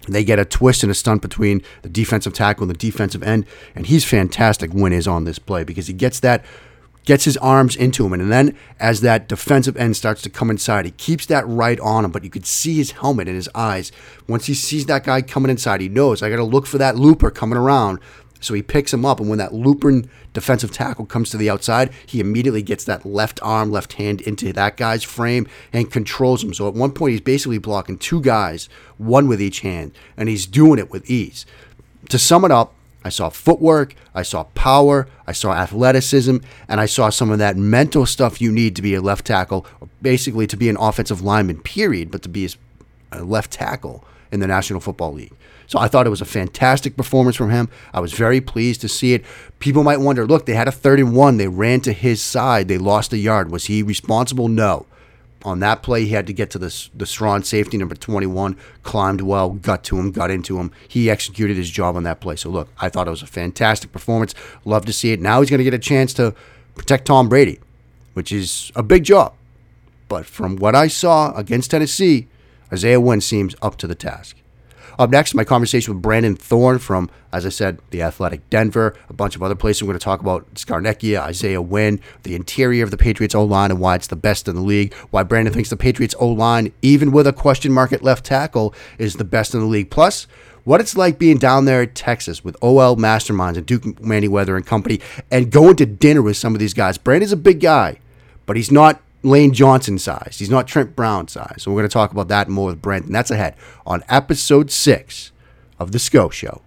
They 0.07 0.23
get 0.23 0.39
a 0.39 0.45
twist 0.45 0.83
and 0.83 0.91
a 0.91 0.95
stunt 0.95 1.21
between 1.21 1.61
the 1.81 1.89
defensive 1.89 2.33
tackle 2.33 2.63
and 2.63 2.69
the 2.69 2.77
defensive 2.77 3.23
end, 3.23 3.45
and 3.73 3.87
he's 3.87 4.05
fantastic 4.05 4.71
when 4.71 4.91
he's 4.91 5.07
on 5.07 5.23
this 5.23 5.39
play 5.39 5.63
because 5.63 5.87
he 5.87 5.93
gets 5.93 6.19
that, 6.19 6.45
gets 7.05 7.25
his 7.25 7.37
arms 7.37 7.75
into 7.75 8.05
him, 8.05 8.13
and 8.13 8.31
then 8.31 8.55
as 8.79 9.01
that 9.01 9.27
defensive 9.27 9.75
end 9.77 9.97
starts 9.97 10.21
to 10.21 10.29
come 10.29 10.51
inside, 10.51 10.85
he 10.85 10.91
keeps 10.91 11.25
that 11.25 11.47
right 11.47 11.79
on 11.79 12.05
him, 12.05 12.11
but 12.11 12.23
you 12.23 12.29
could 12.29 12.45
see 12.45 12.75
his 12.75 12.91
helmet 12.91 13.27
in 13.27 13.35
his 13.35 13.49
eyes. 13.55 13.91
Once 14.27 14.45
he 14.45 14.53
sees 14.53 14.85
that 14.85 15.03
guy 15.03 15.21
coming 15.21 15.49
inside, 15.49 15.81
he 15.81 15.89
knows 15.89 16.21
I 16.21 16.29
got 16.29 16.37
to 16.37 16.43
look 16.43 16.67
for 16.67 16.77
that 16.77 16.95
looper 16.95 17.31
coming 17.31 17.57
around 17.57 17.99
so 18.45 18.53
he 18.53 18.61
picks 18.61 18.93
him 18.93 19.05
up, 19.05 19.19
and 19.19 19.27
when 19.27 19.39
that 19.39 19.53
looping 19.53 20.09
defensive 20.33 20.71
tackle 20.71 21.05
comes 21.05 21.29
to 21.31 21.37
the 21.37 21.49
outside, 21.49 21.91
he 22.05 22.19
immediately 22.19 22.61
gets 22.61 22.83
that 22.85 23.05
left 23.05 23.39
arm, 23.41 23.71
left 23.71 23.93
hand 23.93 24.21
into 24.21 24.53
that 24.53 24.77
guy's 24.77 25.03
frame 25.03 25.47
and 25.73 25.91
controls 25.91 26.43
him. 26.43 26.53
So 26.53 26.67
at 26.67 26.73
one 26.75 26.91
point, 26.91 27.11
he's 27.11 27.21
basically 27.21 27.57
blocking 27.57 27.97
two 27.97 28.21
guys, 28.21 28.69
one 28.97 29.27
with 29.27 29.41
each 29.41 29.61
hand, 29.61 29.93
and 30.15 30.29
he's 30.29 30.45
doing 30.45 30.79
it 30.79 30.91
with 30.91 31.09
ease. 31.09 31.45
To 32.09 32.19
sum 32.19 32.45
it 32.45 32.51
up, 32.51 32.73
I 33.03 33.09
saw 33.09 33.29
footwork, 33.29 33.95
I 34.13 34.23
saw 34.23 34.43
power, 34.55 35.07
I 35.27 35.31
saw 35.31 35.53
athleticism, 35.53 36.37
and 36.67 36.79
I 36.79 36.85
saw 36.85 37.09
some 37.09 37.29
of 37.29 37.39
that 37.39 37.55
mental 37.57 38.05
stuff 38.05 38.41
you 38.41 38.51
need 38.51 38.75
to 38.75 38.81
be 38.81 38.95
a 38.95 39.01
left 39.01 39.25
tackle, 39.25 39.65
basically 40.01 40.47
to 40.47 40.57
be 40.57 40.69
an 40.69 40.77
offensive 40.77 41.21
lineman, 41.21 41.61
period, 41.61 42.11
but 42.11 42.21
to 42.23 42.29
be 42.29 42.49
a 43.11 43.23
left 43.23 43.51
tackle 43.51 44.03
in 44.31 44.39
the 44.39 44.47
National 44.47 44.79
Football 44.79 45.13
League. 45.13 45.33
So 45.67 45.79
I 45.79 45.87
thought 45.87 46.07
it 46.07 46.11
was 46.11 46.21
a 46.21 46.25
fantastic 46.25 46.95
performance 46.95 47.35
from 47.35 47.49
him. 47.49 47.69
I 47.93 47.99
was 47.99 48.13
very 48.13 48.41
pleased 48.41 48.81
to 48.81 48.89
see 48.89 49.13
it. 49.13 49.25
People 49.59 49.83
might 49.83 49.99
wonder 49.99 50.25
look, 50.25 50.45
they 50.45 50.53
had 50.53 50.67
a 50.67 50.71
third 50.71 50.99
and 50.99 51.15
one. 51.15 51.37
They 51.37 51.47
ran 51.47 51.81
to 51.81 51.93
his 51.93 52.21
side. 52.21 52.67
They 52.67 52.77
lost 52.77 53.13
a 53.13 53.17
yard. 53.17 53.51
Was 53.51 53.65
he 53.65 53.83
responsible? 53.83 54.47
No. 54.47 54.85
On 55.43 55.59
that 55.59 55.83
play, 55.83 56.05
he 56.05 56.09
had 56.09 56.25
to 56.25 56.33
get 56.33 56.49
to 56.49 56.57
the, 56.57 56.89
the 56.95 57.05
strong 57.05 57.43
safety, 57.43 57.77
number 57.77 57.93
21, 57.93 58.57
climbed 58.81 59.21
well, 59.21 59.51
got 59.51 59.83
to 59.83 59.99
him, 59.99 60.09
got 60.11 60.31
into 60.31 60.57
him. 60.57 60.71
He 60.87 61.07
executed 61.07 61.55
his 61.55 61.69
job 61.69 61.95
on 61.95 62.01
that 62.01 62.19
play. 62.19 62.35
So, 62.35 62.49
look, 62.49 62.67
I 62.79 62.89
thought 62.89 63.05
it 63.05 63.11
was 63.11 63.21
a 63.21 63.27
fantastic 63.27 63.91
performance. 63.91 64.33
Love 64.65 64.85
to 64.85 64.93
see 64.93 65.11
it. 65.11 65.21
Now 65.21 65.41
he's 65.41 65.51
going 65.51 65.59
to 65.59 65.63
get 65.63 65.75
a 65.75 65.79
chance 65.79 66.15
to 66.15 66.33
protect 66.73 67.05
Tom 67.05 67.29
Brady, 67.29 67.59
which 68.15 68.31
is 68.31 68.71
a 68.75 68.81
big 68.81 69.03
job. 69.03 69.35
But 70.07 70.25
from 70.25 70.55
what 70.55 70.73
I 70.73 70.87
saw 70.87 71.31
against 71.35 71.69
Tennessee, 71.69 72.27
Isaiah 72.73 72.99
Wynn 72.99 73.21
seems 73.21 73.55
up 73.61 73.77
to 73.77 73.87
the 73.87 73.95
task. 73.95 74.37
Up 74.97 75.09
next, 75.09 75.33
my 75.33 75.43
conversation 75.43 75.93
with 75.93 76.01
Brandon 76.01 76.35
Thorn 76.35 76.79
from, 76.79 77.09
as 77.33 77.45
I 77.45 77.49
said, 77.49 77.79
the 77.89 78.01
Athletic 78.01 78.49
Denver, 78.49 78.95
a 79.09 79.13
bunch 79.13 79.35
of 79.35 79.43
other 79.43 79.55
places. 79.55 79.83
We're 79.83 79.87
going 79.87 79.99
to 79.99 80.03
talk 80.03 80.21
about 80.21 80.53
Scarnecchia, 80.55 81.19
Isaiah 81.19 81.61
Wynn, 81.61 81.99
the 82.23 82.35
interior 82.35 82.83
of 82.83 82.91
the 82.91 82.97
Patriots 82.97 83.35
O 83.35 83.43
line, 83.43 83.71
and 83.71 83.79
why 83.79 83.95
it's 83.95 84.07
the 84.07 84.15
best 84.15 84.47
in 84.47 84.55
the 84.55 84.61
league. 84.61 84.93
Why 85.11 85.23
Brandon 85.23 85.53
thinks 85.53 85.69
the 85.69 85.77
Patriots 85.77 86.15
O 86.19 86.27
line, 86.27 86.71
even 86.81 87.11
with 87.11 87.27
a 87.27 87.33
question 87.33 87.73
mark 87.73 87.91
at 87.91 88.03
left 88.03 88.25
tackle, 88.25 88.73
is 88.97 89.15
the 89.15 89.25
best 89.25 89.53
in 89.53 89.59
the 89.59 89.65
league. 89.65 89.89
Plus, 89.91 90.27
what 90.63 90.81
it's 90.81 90.97
like 90.97 91.19
being 91.19 91.37
down 91.37 91.65
there 91.65 91.83
in 91.83 91.89
Texas 91.89 92.43
with 92.43 92.57
OL 92.61 92.95
Masterminds 92.95 93.57
and 93.57 93.65
Duke 93.65 93.83
Manyweather 93.83 94.55
and 94.55 94.65
company 94.65 94.99
and 95.29 95.51
going 95.51 95.75
to 95.75 95.85
dinner 95.85 96.21
with 96.21 96.37
some 96.37 96.53
of 96.53 96.59
these 96.59 96.73
guys. 96.73 96.97
Brandon's 96.97 97.31
a 97.31 97.37
big 97.37 97.59
guy, 97.59 97.99
but 98.45 98.55
he's 98.55 98.71
not 98.71 99.01
Lane 99.25 99.53
Johnson 99.53 99.97
size. 99.97 100.37
He's 100.37 100.49
not 100.49 100.67
Trent 100.67 100.95
Brown 100.95 101.27
size. 101.27 101.63
So 101.63 101.71
we're 101.71 101.79
going 101.81 101.89
to 101.89 101.93
talk 101.93 102.11
about 102.11 102.27
that 102.27 102.47
more 102.47 102.67
with 102.67 102.81
Brent, 102.81 103.07
and 103.07 103.15
that's 103.15 103.31
ahead 103.31 103.55
on 103.85 104.03
episode 104.07 104.69
six 104.69 105.31
of 105.79 105.91
The 105.91 105.99
SCO 105.99 106.29
Show. 106.29 106.61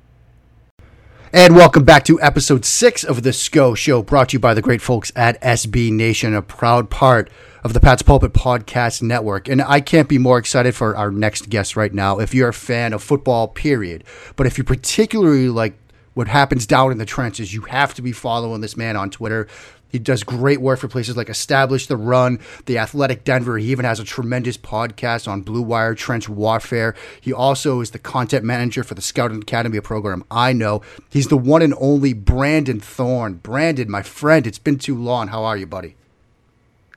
And 1.33 1.55
welcome 1.55 1.85
back 1.85 2.05
to 2.07 2.21
episode 2.21 2.65
six 2.65 3.05
of 3.05 3.23
The 3.23 3.33
SCO 3.33 3.75
Show, 3.75 4.03
brought 4.03 4.31
to 4.31 4.33
you 4.35 4.39
by 4.41 4.55
the 4.55 4.63
great 4.63 4.83
folks 4.83 5.13
at 5.15 5.41
SB 5.41 5.93
Nation, 5.93 6.35
a 6.35 6.43
proud 6.43 6.91
part 6.91 7.31
of 7.63 7.75
the 7.75 7.81
Pat's 7.81 8.03
Pulpit 8.03 8.33
Podcast 8.33 9.03
Network. 9.03 9.49
And 9.49 9.63
I 9.63 9.81
can't 9.81 10.09
be 10.09 10.19
more 10.19 10.39
excited 10.39 10.75
for 10.75 10.97
our 10.97 11.13
next 11.13 11.49
guest 11.51 11.77
right 11.77 11.95
now 11.95 12.19
if 12.19 12.35
you're 12.35 12.49
a 12.49 12.55
fan 12.55 12.93
of 12.93 13.03
football, 13.03 13.47
period. 13.47 14.03
But 14.35 14.49
if 14.49 14.59
you 14.59 14.65
particularly 14.65 15.49
like 15.49 15.79
what 16.15 16.27
happens 16.27 16.67
down 16.67 16.91
in 16.91 16.99
the 16.99 17.07
trenches, 17.07 17.55
you 17.55 17.61
have 17.63 17.95
to 17.95 18.03
be 18.03 18.11
following 18.11 18.61
this 18.61 18.77
man 18.77 18.97
on 18.97 19.09
Twitter. 19.09 19.47
He 19.89 19.99
does 19.99 20.23
great 20.23 20.61
work 20.61 20.79
for 20.79 20.89
places 20.89 21.17
like 21.17 21.29
Establish 21.29 21.87
the 21.87 21.97
Run, 21.97 22.39
The 22.67 22.79
Athletic 22.79 23.25
Denver. 23.25 23.59
He 23.59 23.71
even 23.71 23.85
has 23.85 24.01
a 24.01 24.05
tremendous 24.05 24.57
podcast 24.57 25.27
on 25.29 25.43
Blue 25.43 25.63
Wire 25.63 25.95
Trench 25.95 26.29
Warfare. 26.29 26.95
He 27.21 27.33
also 27.33 27.81
is 27.81 27.91
the 27.91 27.99
content 27.99 28.45
manager 28.45 28.85
for 28.85 28.95
the 28.95 29.03
Scouting 29.03 29.43
Academy 29.43 29.81
program. 29.81 30.25
I 30.31 30.53
know 30.53 30.83
he's 31.11 31.29
the 31.29 31.37
one 31.37 31.63
and 31.63 31.75
only 31.81 32.13
Brandon 32.13 32.81
Thorn. 32.81 33.35
Brandon, 33.35 33.91
my 33.91 34.03
friend, 34.03 34.47
it's 34.47 34.59
been 34.59 34.79
too 34.79 34.97
long. 34.97 35.29
How 35.29 35.45
are 35.45 35.57
you, 35.57 35.67
buddy? 35.67 35.98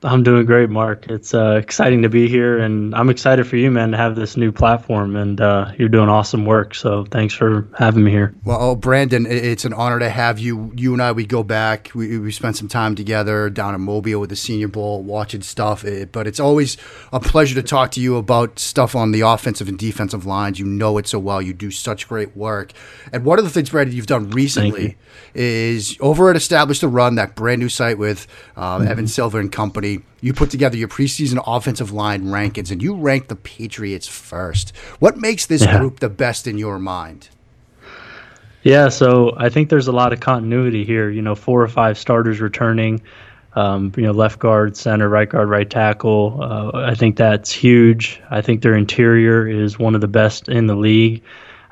I'm 0.04 0.24
doing 0.24 0.44
great, 0.46 0.68
Mark. 0.68 1.06
It's 1.08 1.32
uh, 1.32 1.60
exciting 1.62 2.02
to 2.02 2.08
be 2.08 2.26
here, 2.26 2.58
and 2.58 2.92
I'm 2.94 3.08
excited 3.08 3.46
for 3.46 3.56
you, 3.56 3.70
man, 3.70 3.92
to 3.92 3.96
have 3.96 4.16
this 4.16 4.36
new 4.36 4.50
platform. 4.50 5.14
And 5.14 5.40
uh, 5.40 5.72
you're 5.78 5.88
doing 5.88 6.08
awesome 6.08 6.44
work. 6.44 6.74
So 6.74 7.04
thanks 7.04 7.34
for 7.34 7.68
having 7.78 8.02
me 8.02 8.10
here. 8.10 8.34
Well, 8.44 8.58
oh, 8.60 8.74
Brandon, 8.74 9.26
it's 9.26 9.64
an 9.64 9.72
honor 9.72 10.00
to 10.00 10.10
have 10.10 10.40
you. 10.40 10.72
You 10.76 10.92
and 10.92 11.00
I, 11.02 11.12
we 11.12 11.24
go 11.24 11.44
back. 11.44 11.92
We, 11.94 12.18
we 12.18 12.32
spent 12.32 12.56
some 12.56 12.66
time 12.66 12.96
together 12.96 13.48
down 13.48 13.74
in 13.76 13.80
Mobile 13.80 14.18
with 14.18 14.30
the 14.30 14.36
Senior 14.36 14.68
Bowl, 14.68 15.02
watching 15.02 15.42
stuff. 15.42 15.84
But 16.10 16.26
it's 16.26 16.40
always 16.40 16.76
a 17.12 17.20
pleasure 17.20 17.54
to 17.54 17.62
talk 17.62 17.92
to 17.92 18.00
you 18.00 18.16
about 18.16 18.58
stuff 18.58 18.96
on 18.96 19.12
the 19.12 19.20
offensive 19.20 19.68
and 19.68 19.78
defensive 19.78 20.26
lines. 20.26 20.58
You 20.58 20.66
know 20.66 20.98
it 20.98 21.06
so 21.06 21.20
well. 21.20 21.40
You 21.40 21.52
do 21.52 21.70
such 21.70 22.08
great 22.08 22.36
work. 22.36 22.72
And 23.12 23.24
one 23.24 23.38
of 23.38 23.44
the 23.44 23.50
things, 23.50 23.70
Brandon, 23.70 23.94
you've 23.94 24.06
done 24.06 24.30
recently 24.30 24.82
you. 24.82 24.94
is 25.34 25.96
over 26.00 26.28
at 26.28 26.36
Establish 26.36 26.80
the 26.80 26.88
Run, 26.88 27.14
that 27.14 27.36
brand 27.36 27.60
new 27.60 27.68
site 27.68 27.98
with 27.98 28.26
uh, 28.56 28.78
mm-hmm. 28.78 28.88
Evan 28.88 29.06
Silva 29.06 29.38
and 29.38 29.52
company 29.52 29.91
you 30.20 30.32
put 30.32 30.50
together 30.50 30.76
your 30.76 30.88
preseason 30.88 31.42
offensive 31.46 31.92
line 31.92 32.24
rankings 32.24 32.70
and 32.70 32.82
you 32.82 32.94
rank 32.94 33.28
the 33.28 33.36
Patriots 33.36 34.06
first. 34.06 34.76
What 34.98 35.16
makes 35.16 35.46
this 35.46 35.62
yeah. 35.62 35.78
group 35.78 36.00
the 36.00 36.08
best 36.08 36.46
in 36.46 36.58
your 36.58 36.78
mind? 36.78 37.28
Yeah, 38.62 38.90
so 38.90 39.34
I 39.36 39.48
think 39.48 39.68
there's 39.68 39.88
a 39.88 39.92
lot 39.92 40.12
of 40.12 40.20
continuity 40.20 40.84
here. 40.84 41.10
You 41.10 41.22
know, 41.22 41.34
four 41.34 41.62
or 41.62 41.68
five 41.68 41.98
starters 41.98 42.40
returning. 42.40 43.02
Um, 43.54 43.92
you 43.96 44.04
know, 44.04 44.12
left 44.12 44.38
guard, 44.38 44.76
center, 44.76 45.08
right 45.08 45.28
guard, 45.28 45.48
right 45.50 45.68
tackle. 45.68 46.38
Uh, 46.40 46.70
I 46.74 46.94
think 46.94 47.16
that's 47.16 47.52
huge. 47.52 48.20
I 48.30 48.40
think 48.40 48.62
their 48.62 48.74
interior 48.74 49.46
is 49.46 49.78
one 49.78 49.94
of 49.94 50.00
the 50.00 50.08
best 50.08 50.48
in 50.48 50.68
the 50.68 50.76
league. 50.76 51.22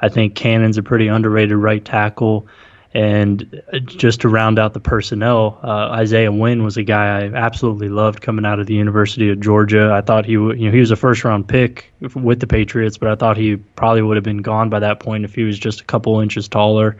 I 0.02 0.10
think 0.10 0.34
Cannon's 0.34 0.76
a 0.76 0.82
pretty 0.82 1.08
underrated 1.08 1.56
right 1.56 1.82
tackle. 1.82 2.46
And 2.92 3.62
just 3.86 4.22
to 4.22 4.28
round 4.28 4.58
out 4.58 4.72
the 4.72 4.80
personnel, 4.80 5.60
uh, 5.62 5.90
Isaiah 5.92 6.32
Wynn 6.32 6.64
was 6.64 6.76
a 6.76 6.82
guy 6.82 7.20
I 7.20 7.32
absolutely 7.32 7.88
loved 7.88 8.20
coming 8.20 8.44
out 8.44 8.58
of 8.58 8.66
the 8.66 8.74
University 8.74 9.30
of 9.30 9.38
Georgia. 9.38 9.92
I 9.92 10.00
thought 10.00 10.26
he, 10.26 10.34
w- 10.34 10.58
you 10.58 10.66
know, 10.66 10.72
he 10.72 10.80
was 10.80 10.90
a 10.90 10.96
first 10.96 11.22
round 11.22 11.46
pick 11.46 11.92
with 12.16 12.40
the 12.40 12.48
Patriots, 12.48 12.98
but 12.98 13.08
I 13.08 13.14
thought 13.14 13.36
he 13.36 13.56
probably 13.56 14.02
would 14.02 14.16
have 14.16 14.24
been 14.24 14.42
gone 14.42 14.70
by 14.70 14.80
that 14.80 14.98
point 14.98 15.24
if 15.24 15.36
he 15.36 15.44
was 15.44 15.56
just 15.56 15.80
a 15.80 15.84
couple 15.84 16.18
inches 16.18 16.48
taller, 16.48 16.96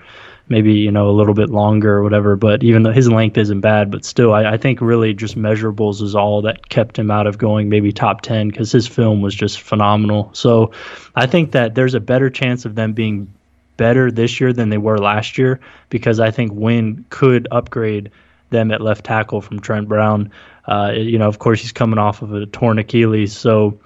maybe 0.48 0.74
you 0.74 0.92
know 0.92 1.08
a 1.08 1.16
little 1.16 1.34
bit 1.34 1.50
longer 1.50 1.94
or 1.96 2.04
whatever. 2.04 2.36
But 2.36 2.62
even 2.62 2.84
though 2.84 2.92
his 2.92 3.10
length 3.10 3.36
isn't 3.36 3.60
bad, 3.60 3.90
but 3.90 4.04
still, 4.04 4.32
I, 4.32 4.52
I 4.52 4.56
think 4.58 4.80
really 4.80 5.12
just 5.12 5.36
measurables 5.36 6.02
is 6.02 6.14
all 6.14 6.40
that 6.42 6.68
kept 6.68 7.00
him 7.00 7.10
out 7.10 7.26
of 7.26 7.36
going 7.36 7.68
maybe 7.68 7.90
top 7.90 8.20
ten 8.20 8.48
because 8.48 8.70
his 8.70 8.86
film 8.86 9.22
was 9.22 9.34
just 9.34 9.60
phenomenal. 9.60 10.30
So 10.34 10.70
I 11.16 11.26
think 11.26 11.50
that 11.50 11.74
there's 11.74 11.94
a 11.94 12.00
better 12.00 12.30
chance 12.30 12.64
of 12.64 12.76
them 12.76 12.92
being 12.92 13.32
better 13.80 14.10
this 14.10 14.38
year 14.38 14.52
than 14.52 14.68
they 14.68 14.76
were 14.76 14.98
last 14.98 15.38
year 15.38 15.58
because 15.88 16.20
I 16.20 16.30
think 16.30 16.52
Wynn 16.52 17.02
could 17.08 17.48
upgrade 17.50 18.10
them 18.50 18.70
at 18.70 18.82
left 18.82 19.06
tackle 19.06 19.40
from 19.40 19.58
Trent 19.58 19.88
Brown. 19.88 20.30
Uh, 20.66 20.92
you 20.94 21.16
know, 21.16 21.26
of 21.26 21.38
course, 21.38 21.62
he's 21.62 21.72
coming 21.72 21.98
off 21.98 22.20
of 22.20 22.34
a 22.34 22.44
torn 22.44 22.78
Achilles, 22.78 23.34
so 23.34 23.80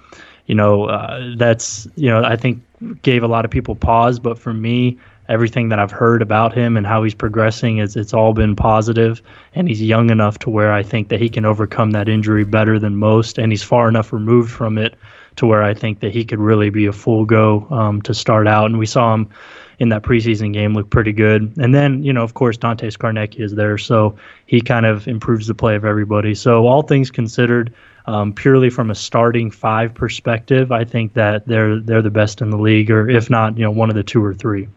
you 0.47 0.53
know 0.53 0.89
uh, 0.89 1.33
that's 1.37 1.87
you 1.95 2.09
know 2.09 2.25
I 2.25 2.35
think 2.35 2.61
gave 3.03 3.23
a 3.23 3.27
lot 3.27 3.45
of 3.45 3.51
people 3.51 3.73
pause. 3.73 4.19
But 4.19 4.37
for 4.37 4.53
me, 4.53 4.99
everything 5.29 5.69
that 5.69 5.79
I've 5.79 5.91
heard 5.91 6.21
about 6.21 6.53
him 6.53 6.75
and 6.75 6.85
how 6.85 7.01
he's 7.01 7.15
progressing 7.15 7.77
is 7.77 7.95
it's 7.95 8.13
all 8.13 8.33
been 8.33 8.53
positive, 8.53 9.21
and 9.53 9.69
he's 9.69 9.81
young 9.81 10.09
enough 10.09 10.39
to 10.39 10.49
where 10.49 10.73
I 10.73 10.83
think 10.83 11.07
that 11.07 11.21
he 11.21 11.29
can 11.29 11.45
overcome 11.45 11.91
that 11.91 12.09
injury 12.09 12.43
better 12.43 12.79
than 12.79 12.97
most, 12.97 13.37
and 13.37 13.53
he's 13.53 13.63
far 13.63 13.87
enough 13.87 14.11
removed 14.11 14.51
from 14.51 14.77
it 14.77 14.95
to 15.37 15.45
where 15.45 15.63
I 15.63 15.73
think 15.73 16.01
that 16.01 16.11
he 16.11 16.25
could 16.25 16.39
really 16.39 16.69
be 16.69 16.85
a 16.85 16.93
full 16.93 17.23
go 17.23 17.65
um, 17.69 18.01
to 18.01 18.13
start 18.13 18.45
out. 18.45 18.65
And 18.65 18.77
we 18.77 18.85
saw 18.85 19.13
him 19.13 19.29
in 19.79 19.89
that 19.89 20.03
preseason 20.03 20.53
game 20.53 20.73
looked 20.73 20.89
pretty 20.89 21.11
good. 21.11 21.53
And 21.57 21.73
then, 21.73 22.03
you 22.03 22.13
know, 22.13 22.23
of 22.23 22.33
course, 22.33 22.57
Dante 22.57 22.89
Scarnecchia 22.89 23.41
is 23.41 23.55
there, 23.55 23.77
so 23.77 24.15
he 24.45 24.61
kind 24.61 24.85
of 24.85 25.07
improves 25.07 25.47
the 25.47 25.55
play 25.55 25.75
of 25.75 25.85
everybody. 25.85 26.35
So 26.35 26.67
all 26.67 26.81
things 26.81 27.11
considered, 27.11 27.73
um, 28.05 28.33
purely 28.33 28.69
from 28.69 28.91
a 28.91 28.95
starting 28.95 29.51
five 29.51 29.93
perspective, 29.93 30.71
I 30.71 30.85
think 30.85 31.13
that 31.13 31.45
they're 31.47 31.79
they're 31.79 32.01
the 32.01 32.09
best 32.11 32.41
in 32.41 32.49
the 32.49 32.57
league, 32.57 32.91
or 32.91 33.09
if 33.09 33.29
not, 33.29 33.57
you 33.57 33.63
know, 33.63 33.71
one 33.71 33.89
of 33.89 33.95
the 33.95 34.03
two 34.03 34.23
or 34.23 34.33
three. 34.33 34.67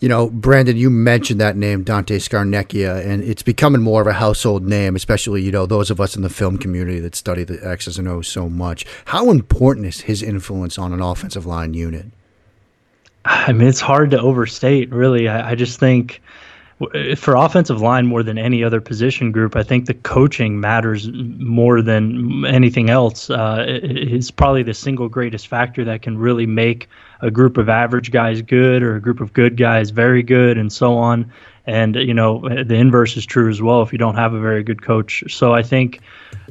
You 0.00 0.08
know, 0.08 0.30
Brandon, 0.30 0.76
you 0.76 0.90
mentioned 0.90 1.40
that 1.40 1.56
name, 1.56 1.82
Dante 1.82 2.18
Scarnecchia, 2.18 3.04
and 3.04 3.20
it's 3.20 3.42
becoming 3.42 3.82
more 3.82 4.00
of 4.00 4.06
a 4.06 4.12
household 4.12 4.64
name, 4.64 4.94
especially, 4.94 5.42
you 5.42 5.50
know, 5.50 5.66
those 5.66 5.90
of 5.90 6.00
us 6.00 6.14
in 6.14 6.22
the 6.22 6.28
film 6.28 6.56
community 6.56 7.00
that 7.00 7.16
study 7.16 7.42
the 7.42 7.58
X's 7.68 7.98
and 7.98 8.06
O's 8.06 8.28
so 8.28 8.48
much. 8.48 8.86
How 9.06 9.28
important 9.28 9.86
is 9.86 10.02
his 10.02 10.22
influence 10.22 10.78
on 10.78 10.92
an 10.92 11.00
offensive 11.00 11.46
line 11.46 11.74
unit? 11.74 12.06
I 13.28 13.52
mean, 13.52 13.68
it's 13.68 13.80
hard 13.80 14.12
to 14.12 14.20
overstate, 14.20 14.90
really. 14.90 15.28
I, 15.28 15.50
I, 15.50 15.54
just 15.54 15.78
think 15.78 16.22
for 17.16 17.34
offensive 17.34 17.82
line 17.82 18.06
more 18.06 18.22
than 18.22 18.38
any 18.38 18.64
other 18.64 18.80
position 18.80 19.32
group, 19.32 19.54
I 19.54 19.62
think 19.62 19.84
the 19.84 19.92
coaching 19.92 20.60
matters 20.60 21.10
more 21.12 21.82
than 21.82 22.46
anything 22.46 22.88
else. 22.88 23.28
Uh, 23.28 23.64
it's 23.68 24.30
probably 24.30 24.62
the 24.62 24.72
single 24.72 25.10
greatest 25.10 25.46
factor 25.46 25.84
that 25.84 26.00
can 26.00 26.16
really 26.16 26.46
make 26.46 26.88
a 27.20 27.30
group 27.30 27.58
of 27.58 27.68
average 27.68 28.12
guys 28.12 28.40
good 28.40 28.82
or 28.82 28.96
a 28.96 29.00
group 29.00 29.20
of 29.20 29.34
good 29.34 29.58
guys 29.58 29.90
very 29.90 30.22
good 30.22 30.56
and 30.56 30.72
so 30.72 30.96
on. 30.96 31.30
And, 31.66 31.96
you 31.96 32.14
know, 32.14 32.40
the 32.40 32.76
inverse 32.76 33.18
is 33.18 33.26
true 33.26 33.50
as 33.50 33.60
well 33.60 33.82
if 33.82 33.92
you 33.92 33.98
don't 33.98 34.14
have 34.14 34.32
a 34.32 34.40
very 34.40 34.62
good 34.62 34.80
coach. 34.80 35.22
So 35.28 35.52
I 35.52 35.62
think, 35.62 36.00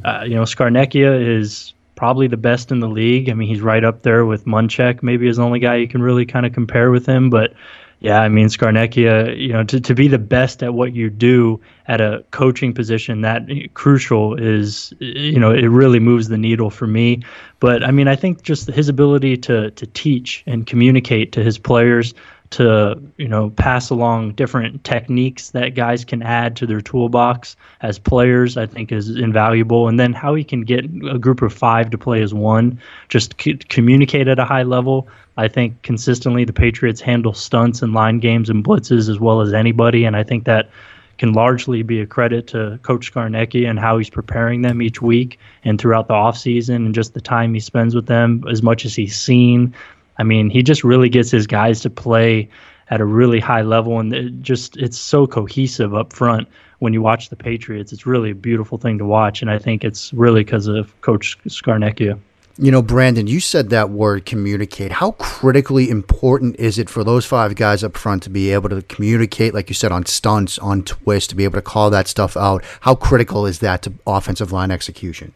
uh, 0.06 0.26
you 0.28 0.36
know, 0.36 0.44
Scarnecchia 0.44 1.40
is 1.40 1.74
probably 1.98 2.27
the 2.27 2.38
best 2.38 2.72
in 2.72 2.80
the 2.80 2.88
league. 2.88 3.30
I 3.30 3.34
mean, 3.34 3.50
he's 3.50 3.60
right 3.60 3.84
up 3.84 4.04
there 4.04 4.25
with 4.25 4.46
Munchak. 4.46 5.04
Maybe 5.04 5.27
is 5.27 5.36
the 5.36 5.44
only 5.44 5.60
guy 5.60 5.75
you 5.75 5.88
can 5.89 6.01
really 6.01 6.25
kind 6.25 6.46
of 6.46 6.54
compare 6.54 6.92
with 6.92 7.06
him. 7.06 7.30
But 7.30 7.54
yeah, 8.00 8.22
I 8.22 8.30
mean, 8.30 8.48
Scarnecchia, 8.48 9.36
you 9.38 9.51
know, 9.51 9.63
to, 9.63 9.82
to 9.82 9.96
be 9.96 10.08
the 10.08 10.20
best 10.20 10.62
at 10.62 10.75
what 10.75 10.94
you 10.94 11.10
do 11.10 11.60
at 11.88 12.00
a 12.00 12.24
coaching 12.30 12.72
position 12.72 13.22
that 13.22 13.48
crucial 13.74 14.36
is, 14.36 14.94
you 15.00 15.39
know, 15.39 15.51
it 15.51 15.66
really 15.66 16.00
moves 16.00 16.27
the 16.27 16.38
needle 16.38 16.70
for 16.70 16.86
me. 16.86 17.24
But 17.60 17.84
I 17.84 17.89
mean, 17.89 18.08
I 18.08 18.16
think 18.16 18.44
just 18.44 18.68
his 18.68 18.88
ability 18.88 19.38
to 19.38 19.72
to 19.72 19.88
teach 19.88 20.44
and 20.46 20.68
communicate 20.68 21.32
to 21.34 21.44
his 21.44 21.58
players 21.58 22.13
to 22.50 23.01
you 23.18 23.27
know 23.27 23.50
pass 23.51 23.89
along 23.89 24.32
different 24.34 24.84
techniques 24.84 25.51
that 25.51 25.75
guys 25.75 26.06
can 26.06 26.22
add 26.22 26.56
to 26.56 26.66
their 26.66 26.82
toolbox 26.82 27.56
as 27.82 28.00
players 28.00 28.58
i 28.58 28.66
think 28.66 28.92
is 28.92 29.10
invaluable. 29.10 29.88
And 29.88 30.00
then 30.00 30.13
how 30.13 30.36
he 30.36 30.44
can 30.44 30.62
get 30.62 30.86
a 30.86 31.20
group 31.20 31.42
of 31.42 31.54
five 31.54 31.89
to 31.92 31.98
play 31.98 32.22
as 32.22 32.34
one 32.34 32.80
just 33.10 33.39
c- 33.42 33.56
communicate 33.56 34.27
at 34.27 34.39
a 34.39 34.46
high 34.46 34.63
level. 34.63 35.08
I 35.38 35.48
think 35.48 35.82
consistently 35.84 36.46
the 36.46 36.54
patriots 36.54 37.01
handle 37.01 37.34
stunts 37.34 37.82
and 37.82 37.94
line 37.94 38.20
games 38.20 38.50
and 38.50 38.63
blitzes 38.63 39.10
as 39.10 39.20
well 39.20 39.42
as 39.42 39.54
anybody. 39.54 40.06
And 40.06 40.16
i 40.16 40.24
think 40.24 40.46
that 40.46 40.70
can 41.18 41.34
largely 41.34 41.82
be 41.82 42.00
a 42.00 42.06
credit 42.06 42.48
to 42.48 42.80
Coach 42.84 43.12
Scarnecchia 43.12 43.68
and 43.70 43.80
how 43.80 43.98
he's 43.98 44.10
preparing 44.10 44.62
them 44.62 44.82
each 44.82 45.01
week 45.01 45.39
and 45.63 45.80
throughout 45.80 46.08
the 46.08 46.13
offseason 46.13 46.75
and 46.75 46.96
just 46.96 47.13
the 47.13 47.22
time 47.22 47.54
he 47.54 47.60
spends 47.60 47.96
with 47.96 48.06
them, 48.06 48.44
as 48.50 48.62
much 48.62 48.86
as 48.86 48.96
he's 48.96 49.18
seen, 49.18 49.74
I 50.18 50.24
mean, 50.24 50.50
he 50.50 50.64
just 50.64 50.84
really 50.84 51.10
gets 51.10 51.32
his 51.32 51.48
guys 51.48 51.82
to 51.82 51.90
play 51.90 52.50
at 52.90 53.02
a 53.02 53.06
really 53.06 53.40
high 53.40 53.62
level, 53.62 54.00
and 54.00 54.14
it 54.14 54.42
just 54.42 54.78
it's 54.78 54.98
so 54.98 55.28
cohesive 55.28 55.94
up 55.94 56.14
front. 56.14 56.48
When 56.80 56.94
you 56.94 57.02
watch 57.02 57.30
the 57.30 57.36
Patriots, 57.36 57.92
it's 57.92 58.06
really 58.06 58.32
a 58.32 58.36
beautiful 58.36 58.78
thing 58.78 58.98
to 59.00 59.06
watch, 59.06 59.42
and 59.42 59.50
I 59.50 59.58
think 59.58 59.84
it's 59.84 60.14
really 60.14 60.44
because 60.44 60.68
of 60.68 61.00
Coach 61.02 61.38
Scarnecchia. 61.48 62.20
You 62.60 62.72
know, 62.72 62.82
Brandon, 62.82 63.28
you 63.28 63.40
said 63.40 63.70
that 63.70 63.92
word 63.92 64.26
communicate. 64.26 64.94
How 64.94 65.12
critically 65.12 65.92
important 65.92 66.56
is 66.60 66.80
it 66.80 66.90
for 66.90 67.04
those 67.04 67.24
five 67.24 67.54
guys 67.54 67.84
up 67.84 67.96
front 67.96 68.24
to 68.24 68.32
be 68.32 68.52
able 68.52 68.70
to 68.70 68.82
communicate, 68.82 69.54
like 69.54 69.70
you 69.70 69.76
said, 69.76 69.92
on 69.92 70.08
stunts, 70.08 70.58
on 70.58 70.82
twists, 70.82 71.28
to 71.28 71.36
be 71.36 71.44
able 71.44 71.58
to 71.58 71.62
call 71.62 71.92
that 71.92 72.08
stuff 72.08 72.36
out? 72.36 72.64
How 72.82 72.96
critical 72.96 73.46
is 73.46 73.60
that 73.60 73.84
to 73.84 73.94
offensive 74.08 74.52
line 74.52 74.72
execution? 74.72 75.36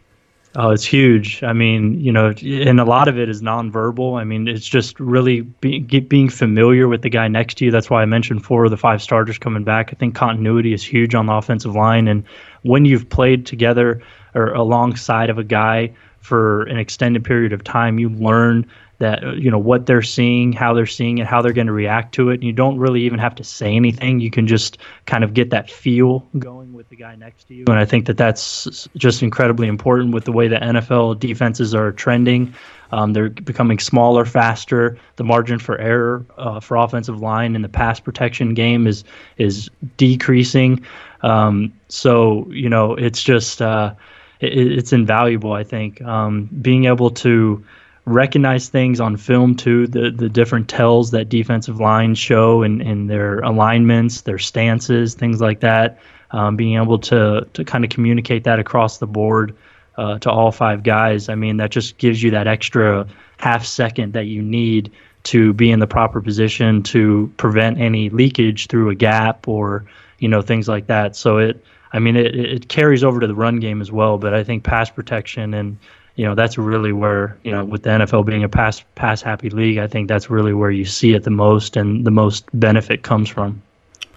Oh, 0.54 0.70
it's 0.70 0.84
huge. 0.84 1.42
I 1.42 1.54
mean, 1.54 1.98
you 1.98 2.12
know, 2.12 2.34
and 2.42 2.78
a 2.78 2.84
lot 2.84 3.08
of 3.08 3.18
it 3.18 3.30
is 3.30 3.40
nonverbal. 3.40 4.20
I 4.20 4.24
mean, 4.24 4.48
it's 4.48 4.66
just 4.66 5.00
really 5.00 5.40
be, 5.40 5.78
get, 5.78 6.10
being 6.10 6.28
familiar 6.28 6.88
with 6.88 7.00
the 7.00 7.08
guy 7.08 7.26
next 7.28 7.54
to 7.58 7.64
you. 7.64 7.70
That's 7.70 7.88
why 7.88 8.02
I 8.02 8.04
mentioned 8.04 8.44
four 8.44 8.66
of 8.66 8.70
the 8.70 8.76
five 8.76 9.00
starters 9.00 9.38
coming 9.38 9.64
back. 9.64 9.90
I 9.92 9.96
think 9.96 10.14
continuity 10.14 10.74
is 10.74 10.84
huge 10.84 11.14
on 11.14 11.24
the 11.24 11.32
offensive 11.32 11.74
line. 11.74 12.06
And 12.06 12.24
when 12.62 12.84
you've 12.84 13.08
played 13.08 13.46
together 13.46 14.02
or 14.34 14.52
alongside 14.52 15.30
of 15.30 15.38
a 15.38 15.44
guy 15.44 15.94
for 16.18 16.64
an 16.64 16.78
extended 16.78 17.24
period 17.24 17.54
of 17.54 17.64
time, 17.64 17.98
you 17.98 18.10
learn 18.10 18.66
that 19.02 19.24
uh, 19.24 19.32
you 19.32 19.50
know 19.50 19.58
what 19.58 19.86
they're 19.86 20.00
seeing, 20.00 20.52
how 20.52 20.72
they're 20.72 20.86
seeing 20.86 21.18
it, 21.18 21.26
how 21.26 21.42
they're 21.42 21.52
going 21.52 21.66
to 21.66 21.72
react 21.72 22.14
to 22.14 22.30
it. 22.30 22.34
And 22.34 22.44
you 22.44 22.52
don't 22.52 22.78
really 22.78 23.02
even 23.02 23.18
have 23.18 23.34
to 23.34 23.44
say 23.44 23.74
anything. 23.74 24.20
You 24.20 24.30
can 24.30 24.46
just 24.46 24.78
kind 25.06 25.24
of 25.24 25.34
get 25.34 25.50
that 25.50 25.68
feel 25.68 26.20
going 26.38 26.72
with 26.72 26.88
the 26.88 26.94
guy 26.94 27.16
next 27.16 27.48
to 27.48 27.54
you. 27.54 27.64
And 27.66 27.78
I 27.78 27.84
think 27.84 28.06
that 28.06 28.16
that's 28.16 28.88
just 28.96 29.22
incredibly 29.22 29.66
important 29.66 30.14
with 30.14 30.24
the 30.24 30.30
way 30.30 30.46
the 30.46 30.56
NFL 30.56 31.18
defenses 31.18 31.74
are 31.74 31.90
trending. 31.90 32.54
Um, 32.92 33.12
they're 33.12 33.30
becoming 33.30 33.80
smaller, 33.80 34.24
faster. 34.24 34.96
The 35.16 35.24
margin 35.24 35.58
for 35.58 35.78
error 35.78 36.24
uh, 36.38 36.60
for 36.60 36.76
offensive 36.76 37.20
line 37.20 37.56
in 37.56 37.62
the 37.62 37.68
pass 37.68 37.98
protection 37.98 38.54
game 38.54 38.86
is 38.86 39.02
is 39.36 39.68
decreasing. 39.96 40.84
Um, 41.22 41.72
so 41.88 42.46
you 42.50 42.68
know, 42.68 42.94
it's 42.94 43.22
just 43.22 43.60
uh, 43.60 43.94
it, 44.38 44.52
it's 44.52 44.92
invaluable. 44.92 45.54
I 45.54 45.64
think 45.64 46.00
um, 46.02 46.48
being 46.60 46.84
able 46.84 47.10
to 47.10 47.64
recognize 48.04 48.68
things 48.68 49.00
on 49.00 49.16
film 49.16 49.54
too 49.54 49.86
the 49.86 50.10
the 50.10 50.28
different 50.28 50.68
tells 50.68 51.12
that 51.12 51.28
defensive 51.28 51.78
lines 51.78 52.18
show 52.18 52.62
and 52.62 52.82
in 52.82 53.06
their 53.06 53.38
alignments 53.40 54.22
their 54.22 54.38
stances 54.38 55.14
things 55.14 55.40
like 55.40 55.60
that. 55.60 55.98
Um, 56.30 56.56
being 56.56 56.76
able 56.76 56.98
to 56.98 57.46
to 57.52 57.64
kind 57.64 57.84
of 57.84 57.90
communicate 57.90 58.44
that 58.44 58.58
across 58.58 58.98
the 58.98 59.06
board 59.06 59.54
uh, 59.98 60.18
to 60.20 60.30
all 60.30 60.50
five 60.50 60.82
guys 60.82 61.28
i 61.28 61.34
mean 61.34 61.58
that 61.58 61.70
just 61.70 61.98
gives 61.98 62.22
you 62.22 62.30
that 62.32 62.46
extra 62.46 63.06
half 63.36 63.64
second 63.66 64.14
that 64.14 64.24
you 64.24 64.40
need 64.40 64.90
to 65.24 65.52
be 65.52 65.70
in 65.70 65.78
the 65.78 65.86
proper 65.86 66.20
position 66.20 66.82
to 66.82 67.32
prevent 67.36 67.78
any 67.78 68.08
leakage 68.10 68.66
through 68.66 68.90
a 68.90 68.94
gap 68.94 69.46
or 69.46 69.84
you 70.18 70.28
know 70.28 70.42
things 70.42 70.68
like 70.68 70.86
that. 70.86 71.14
So 71.16 71.38
it 71.38 71.64
i 71.92 71.98
mean 71.98 72.16
it, 72.16 72.34
it 72.34 72.68
carries 72.68 73.04
over 73.04 73.20
to 73.20 73.26
the 73.26 73.34
run 73.34 73.60
game 73.60 73.82
as 73.82 73.92
well 73.92 74.16
but 74.16 74.32
i 74.32 74.42
think 74.42 74.64
pass 74.64 74.88
protection 74.88 75.52
and 75.52 75.76
you 76.16 76.24
know 76.24 76.34
that's 76.34 76.58
really 76.58 76.92
where 76.92 77.36
you 77.42 77.50
know 77.50 77.64
with 77.64 77.82
the 77.82 77.90
NFL 77.90 78.26
being 78.26 78.44
a 78.44 78.48
pass 78.48 78.84
pass 78.94 79.22
happy 79.22 79.50
league, 79.50 79.78
I 79.78 79.86
think 79.86 80.08
that's 80.08 80.30
really 80.30 80.52
where 80.52 80.70
you 80.70 80.84
see 80.84 81.14
it 81.14 81.24
the 81.24 81.30
most 81.30 81.76
and 81.76 82.04
the 82.04 82.10
most 82.10 82.44
benefit 82.52 83.02
comes 83.02 83.28
from. 83.28 83.62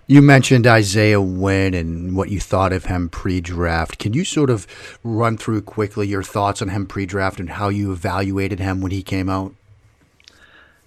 You 0.07 0.21
mentioned 0.21 0.67
Isaiah 0.67 1.21
Wynn 1.21 1.73
and 1.73 2.15
what 2.15 2.29
you 2.29 2.39
thought 2.39 2.71
of 2.71 2.85
him 2.85 3.09
pre-draft. 3.09 3.97
Can 3.97 4.13
you 4.13 4.23
sort 4.23 4.51
of 4.51 4.67
run 5.03 5.35
through 5.35 5.63
quickly 5.63 6.07
your 6.07 6.21
thoughts 6.21 6.61
on 6.61 6.69
him 6.69 6.85
pre-draft 6.85 7.39
and 7.39 7.49
how 7.49 7.69
you 7.69 7.91
evaluated 7.91 8.59
him 8.59 8.81
when 8.81 8.91
he 8.91 9.01
came 9.01 9.29
out? 9.29 9.55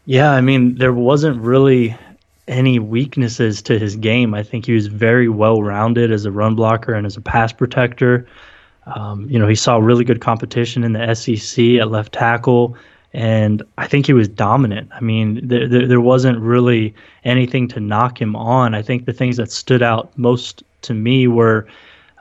Yeah, 0.04 0.30
I 0.30 0.40
mean 0.40 0.76
there 0.76 0.92
wasn't 0.92 1.40
really 1.42 1.96
any 2.46 2.78
weaknesses 2.78 3.60
to 3.62 3.78
his 3.78 3.96
game. 3.96 4.34
I 4.34 4.42
think 4.42 4.66
he 4.66 4.72
was 4.72 4.86
very 4.86 5.28
well 5.28 5.62
rounded 5.62 6.10
as 6.10 6.24
a 6.24 6.32
run 6.32 6.54
blocker 6.54 6.94
and 6.94 7.06
as 7.06 7.16
a 7.16 7.20
pass 7.20 7.52
protector. 7.52 8.26
Um, 8.94 9.28
you 9.30 9.38
know, 9.38 9.48
he 9.48 9.54
saw 9.54 9.76
really 9.76 10.04
good 10.04 10.20
competition 10.20 10.84
in 10.84 10.92
the 10.92 11.14
SEC 11.14 11.64
at 11.80 11.90
left 11.90 12.12
tackle, 12.12 12.76
and 13.12 13.62
I 13.78 13.86
think 13.86 14.06
he 14.06 14.12
was 14.12 14.28
dominant. 14.28 14.90
I 14.92 15.00
mean, 15.00 15.46
there, 15.46 15.66
there, 15.66 15.86
there 15.86 16.00
wasn't 16.00 16.38
really 16.40 16.94
anything 17.24 17.68
to 17.68 17.80
knock 17.80 18.20
him 18.20 18.36
on. 18.36 18.74
I 18.74 18.82
think 18.82 19.06
the 19.06 19.12
things 19.12 19.36
that 19.36 19.50
stood 19.50 19.82
out 19.82 20.16
most 20.16 20.62
to 20.82 20.94
me 20.94 21.26
were 21.26 21.66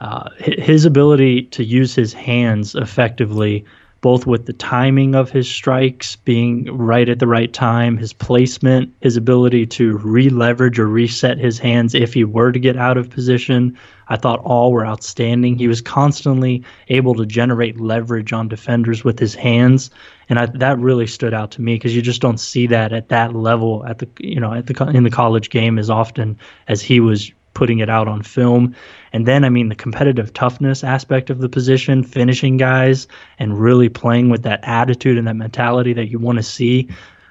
uh, 0.01 0.29
his 0.37 0.85
ability 0.85 1.43
to 1.43 1.63
use 1.63 1.95
his 1.95 2.13
hands 2.13 2.75
effectively 2.75 3.65
both 4.01 4.27
with 4.27 4.45
the 4.45 4.53
timing 4.53 5.15
of 5.15 5.29
his 5.29 5.49
strikes 5.49 6.15
being 6.17 6.65
right 6.77 7.09
at 7.09 7.19
the 7.19 7.27
right 7.27 7.51
time, 7.51 7.97
his 7.97 8.13
placement, 8.13 8.93
his 9.01 9.17
ability 9.17 9.65
to 9.65 9.97
re-leverage 9.97 10.79
or 10.79 10.87
reset 10.87 11.37
his 11.37 11.57
hands 11.57 11.95
if 11.95 12.13
he 12.13 12.23
were 12.23 12.51
to 12.51 12.59
get 12.59 12.77
out 12.77 12.97
of 12.97 13.09
position. 13.09 13.77
I 14.09 14.15
thought 14.15 14.39
all 14.43 14.71
were 14.71 14.85
outstanding. 14.85 15.57
He 15.57 15.67
was 15.67 15.81
constantly 15.81 16.63
able 16.89 17.15
to 17.15 17.25
generate 17.25 17.79
leverage 17.79 18.31
on 18.31 18.47
defenders 18.47 19.03
with 19.03 19.19
his 19.19 19.35
hands, 19.35 19.89
and 20.29 20.39
I, 20.39 20.45
that 20.45 20.79
really 20.79 21.07
stood 21.07 21.33
out 21.33 21.51
to 21.51 21.61
me 21.61 21.75
because 21.75 21.95
you 21.95 22.01
just 22.01 22.21
don't 22.21 22.39
see 22.39 22.67
that 22.67 22.93
at 22.93 23.09
that 23.09 23.35
level 23.35 23.85
at 23.85 23.99
the 23.99 24.07
you 24.19 24.39
know 24.39 24.53
at 24.53 24.67
the 24.67 24.87
in 24.89 25.03
the 25.03 25.09
college 25.09 25.49
game 25.49 25.77
as 25.77 25.89
often 25.89 26.37
as 26.67 26.81
he 26.81 26.99
was 26.99 27.31
putting 27.57 27.79
it 27.79 27.89
out 27.89 28.07
on 28.07 28.21
film. 28.21 28.75
And 29.13 29.25
then, 29.25 29.43
I 29.43 29.49
mean, 29.49 29.69
the 29.69 29.75
competitive 29.75 30.31
toughness 30.31 30.83
aspect 30.83 31.31
of 31.31 31.39
the 31.39 31.49
position, 31.49 32.03
finishing 32.03 32.55
guys, 32.55 33.07
and 33.39 33.59
really 33.59 33.89
playing 33.89 34.29
with 34.29 34.43
that 34.43 34.59
attitude 34.61 35.17
and 35.17 35.27
that 35.27 35.33
mentality 35.33 35.91
that 35.93 36.05
you 36.11 36.19
want 36.19 36.37
to 36.37 36.43
see. 36.43 36.87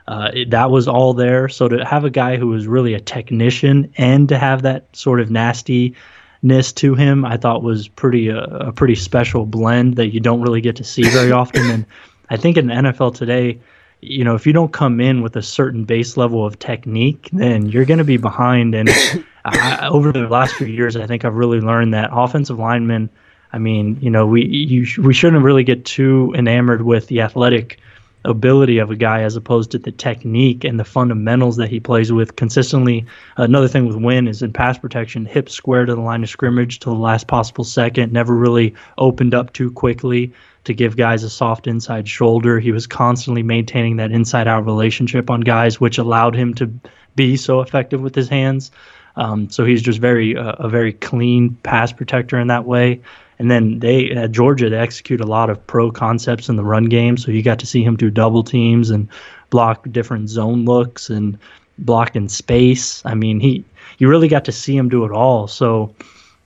Uh, 0.09 0.33
it, 0.35 0.50
that 0.50 0.73
was 0.73 0.88
all 0.88 1.14
there. 1.14 1.49
So 1.49 1.68
to 1.68 1.85
have 1.85 2.04
a 2.04 2.11
guy 2.11 2.38
who 2.38 2.49
was 2.49 2.66
really 2.66 2.92
a 2.92 2.99
technician 2.99 3.92
and 3.99 4.28
to 4.28 4.37
have 4.37 4.62
that 4.62 4.85
sort 4.97 5.21
of 5.21 5.30
nastiness 5.30 6.73
to 6.73 6.97
him, 6.97 7.25
I 7.25 7.37
thought 7.37 7.62
was 7.62 7.87
pretty 7.87 8.28
uh, 8.28 8.47
a 8.71 8.73
pretty 8.73 8.97
special 8.97 9.47
blend 9.47 9.95
that 9.95 10.09
you 10.09 10.18
don't 10.18 10.42
really 10.42 10.61
get 10.61 10.75
to 10.76 10.85
see 10.85 11.09
very 11.09 11.30
often. 11.30 11.71
And 11.71 11.87
I 12.30 12.37
think 12.37 12.56
in 12.56 12.66
the 12.66 12.75
NFL 12.75 13.14
today, 13.14 13.61
you 14.00 14.24
know, 14.24 14.34
if 14.34 14.46
you 14.46 14.52
don't 14.52 14.72
come 14.72 15.00
in 15.00 15.22
with 15.22 15.36
a 15.36 15.42
certain 15.42 15.84
base 15.84 16.16
level 16.16 16.44
of 16.44 16.58
technique, 16.58 17.28
then 17.32 17.66
you're 17.66 17.84
going 17.84 17.98
to 17.98 18.04
be 18.04 18.16
behind. 18.16 18.74
And 18.74 18.88
I, 19.44 19.88
over 19.88 20.12
the 20.12 20.28
last 20.28 20.54
few 20.54 20.66
years, 20.66 20.96
I 20.96 21.06
think 21.06 21.24
I've 21.24 21.34
really 21.34 21.60
learned 21.60 21.94
that 21.94 22.10
offensive 22.12 22.58
linemen. 22.58 23.10
I 23.52 23.58
mean, 23.58 23.98
you 24.00 24.10
know, 24.10 24.26
we 24.26 24.44
you 24.44 24.86
we 25.02 25.14
shouldn't 25.14 25.42
really 25.42 25.64
get 25.64 25.84
too 25.84 26.34
enamored 26.36 26.82
with 26.82 27.06
the 27.06 27.20
athletic 27.20 27.80
ability 28.28 28.78
of 28.78 28.90
a 28.90 28.97
guy 28.97 29.23
as 29.23 29.37
opposed 29.37 29.71
to 29.71 29.78
the 29.78 29.92
technique 29.92 30.64
and 30.64 30.78
the 30.78 30.85
fundamentals 30.85 31.56
that 31.56 31.71
he 31.71 31.80
plays 31.80 32.12
with 32.12 32.37
consistently. 32.37 33.06
Another 33.37 33.68
thing 33.68 33.87
with 33.87 33.97
Wynn 33.97 34.28
is 34.28 34.42
in 34.42 34.52
pass 34.52 34.78
protection, 34.78 35.25
hip 35.25 35.49
square 35.49 35.87
to 35.87 35.95
the 35.95 36.00
line 36.00 36.23
of 36.23 36.28
scrimmage 36.28 36.80
to 36.80 36.90
the 36.90 36.97
last 36.97 37.26
possible 37.26 37.64
second, 37.64 38.12
never 38.12 38.35
really 38.35 38.75
opened 38.99 39.35
up 39.35 39.52
too 39.52 39.71
quickly 39.71 40.33
to 40.64 40.75
give 40.75 40.97
guys 40.97 41.23
a 41.23 41.30
soft 41.30 41.66
inside 41.66 42.09
shoulder. 42.09 42.59
He 42.59 42.73
was 42.73 42.87
constantly 42.87 43.42
maintaining 43.42 43.97
that 43.97 44.11
inside 44.11 44.49
out 44.49 44.64
relationship 44.64 45.30
on 45.30 45.40
guys, 45.40 45.80
which 45.80 45.99
allowed 45.99 46.35
him 46.35 46.54
to 46.54 46.73
be 47.14 47.37
so 47.37 47.61
effective 47.61 48.00
with 48.00 48.14
his 48.14 48.28
hands. 48.28 48.71
Um, 49.16 49.49
so 49.49 49.64
he's 49.64 49.80
just 49.80 49.99
very 49.99 50.37
uh, 50.37 50.52
a 50.59 50.68
very 50.68 50.92
clean 50.92 51.56
pass 51.62 51.92
protector 51.92 52.38
in 52.38 52.49
that 52.49 52.64
way. 52.64 53.00
And 53.38 53.50
then 53.50 53.81
they 53.81 54.11
at 54.11 54.33
Georgia 54.33 54.71
they 54.71 54.76
execute 54.76 55.21
a 55.21 55.26
lot 55.26 55.50
of 55.50 55.64
pro 55.66 55.90
concepts 55.90 56.49
in 56.49 56.57
the 56.57 56.64
run 56.64 56.87
game. 56.87 57.16
So 57.16 57.31
you 57.31 57.43
got 57.43 57.59
to 57.61 57.66
see 57.66 57.83
him 57.83 57.97
do 57.97 58.11
double 58.11 58.43
teams 58.43 58.90
and 58.90 59.09
block 59.50 59.87
different 59.90 60.28
zone 60.28 60.64
looks 60.64 61.11
and 61.11 61.38
block 61.78 62.16
in 62.16 62.28
space. 62.28 63.02
I 63.05 63.14
mean 63.14 63.40
he 63.40 63.64
you 63.99 64.09
really 64.09 64.28
got 64.28 64.45
to 64.47 64.52
see 64.52 64.76
him 64.76 64.88
do 64.88 65.05
it 65.05 65.12
all. 65.12 65.49
So 65.49 65.95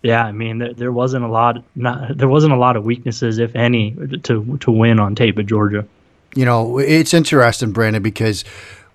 yeah, 0.03 0.25
I 0.25 0.33
mean 0.33 0.59
there, 0.59 0.75
there 0.75 0.93
wasn't 0.93 1.25
a 1.25 1.29
lot 1.29 1.63
not 1.77 2.17
there 2.17 2.29
wasn't 2.29 2.53
a 2.53 2.59
lot 2.59 2.77
of 2.77 2.85
weaknesses 2.85 3.39
if 3.39 3.55
any 3.55 3.93
to 4.23 4.59
to 4.59 4.71
Wynn 4.71 4.99
on 4.99 5.15
tape 5.15 5.39
at 5.39 5.47
Georgia. 5.47 5.87
You 6.35 6.45
know, 6.45 6.79
it's 6.79 7.13
interesting, 7.13 7.73
Brandon, 7.73 8.03
because 8.03 8.45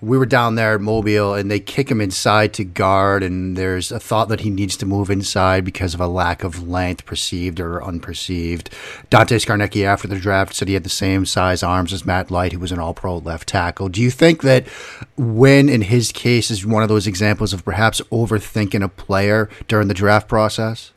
we 0.01 0.17
were 0.17 0.25
down 0.25 0.55
there 0.55 0.75
at 0.75 0.81
Mobile 0.81 1.34
and 1.34 1.49
they 1.49 1.60
kick 1.60 1.89
him 1.89 2.01
inside 2.01 2.53
to 2.53 2.63
guard, 2.63 3.23
and 3.23 3.55
there's 3.55 3.91
a 3.91 3.99
thought 3.99 4.29
that 4.29 4.41
he 4.41 4.49
needs 4.49 4.75
to 4.77 4.86
move 4.86 5.10
inside 5.10 5.63
because 5.65 5.93
of 5.93 6.01
a 6.01 6.08
lack 6.08 6.43
of 6.43 6.67
length, 6.67 7.05
perceived 7.05 7.60
or 7.60 7.81
unperceived. 7.81 8.69
Dante 9.10 9.38
Scarnecchia, 9.38 9.86
after 9.86 10.08
the 10.08 10.19
draft, 10.19 10.53
said 10.53 10.67
he 10.67 10.73
had 10.73 10.84
the 10.84 10.89
same 10.89 11.25
size 11.25 11.63
arms 11.63 11.93
as 11.93 12.05
Matt 12.05 12.31
Light, 12.31 12.53
who 12.53 12.60
was 12.60 12.71
an 12.71 12.79
all 12.79 12.93
pro 12.93 13.17
left 13.17 13.49
tackle. 13.49 13.89
Do 13.89 14.01
you 14.01 14.12
think 14.12 14.41
that 14.43 14.67
Wynn 15.17 15.69
in 15.69 15.84
his 15.84 16.12
case, 16.12 16.51
is 16.51 16.65
one 16.65 16.84
of 16.84 16.89
those 16.89 17.08
examples 17.08 17.53
of 17.53 17.65
perhaps 17.65 18.01
overthinking 18.12 18.84
a 18.84 18.89
player 18.89 19.49
during 19.67 19.88
the 19.88 19.93
draft 19.93 20.27
process? 20.27 20.91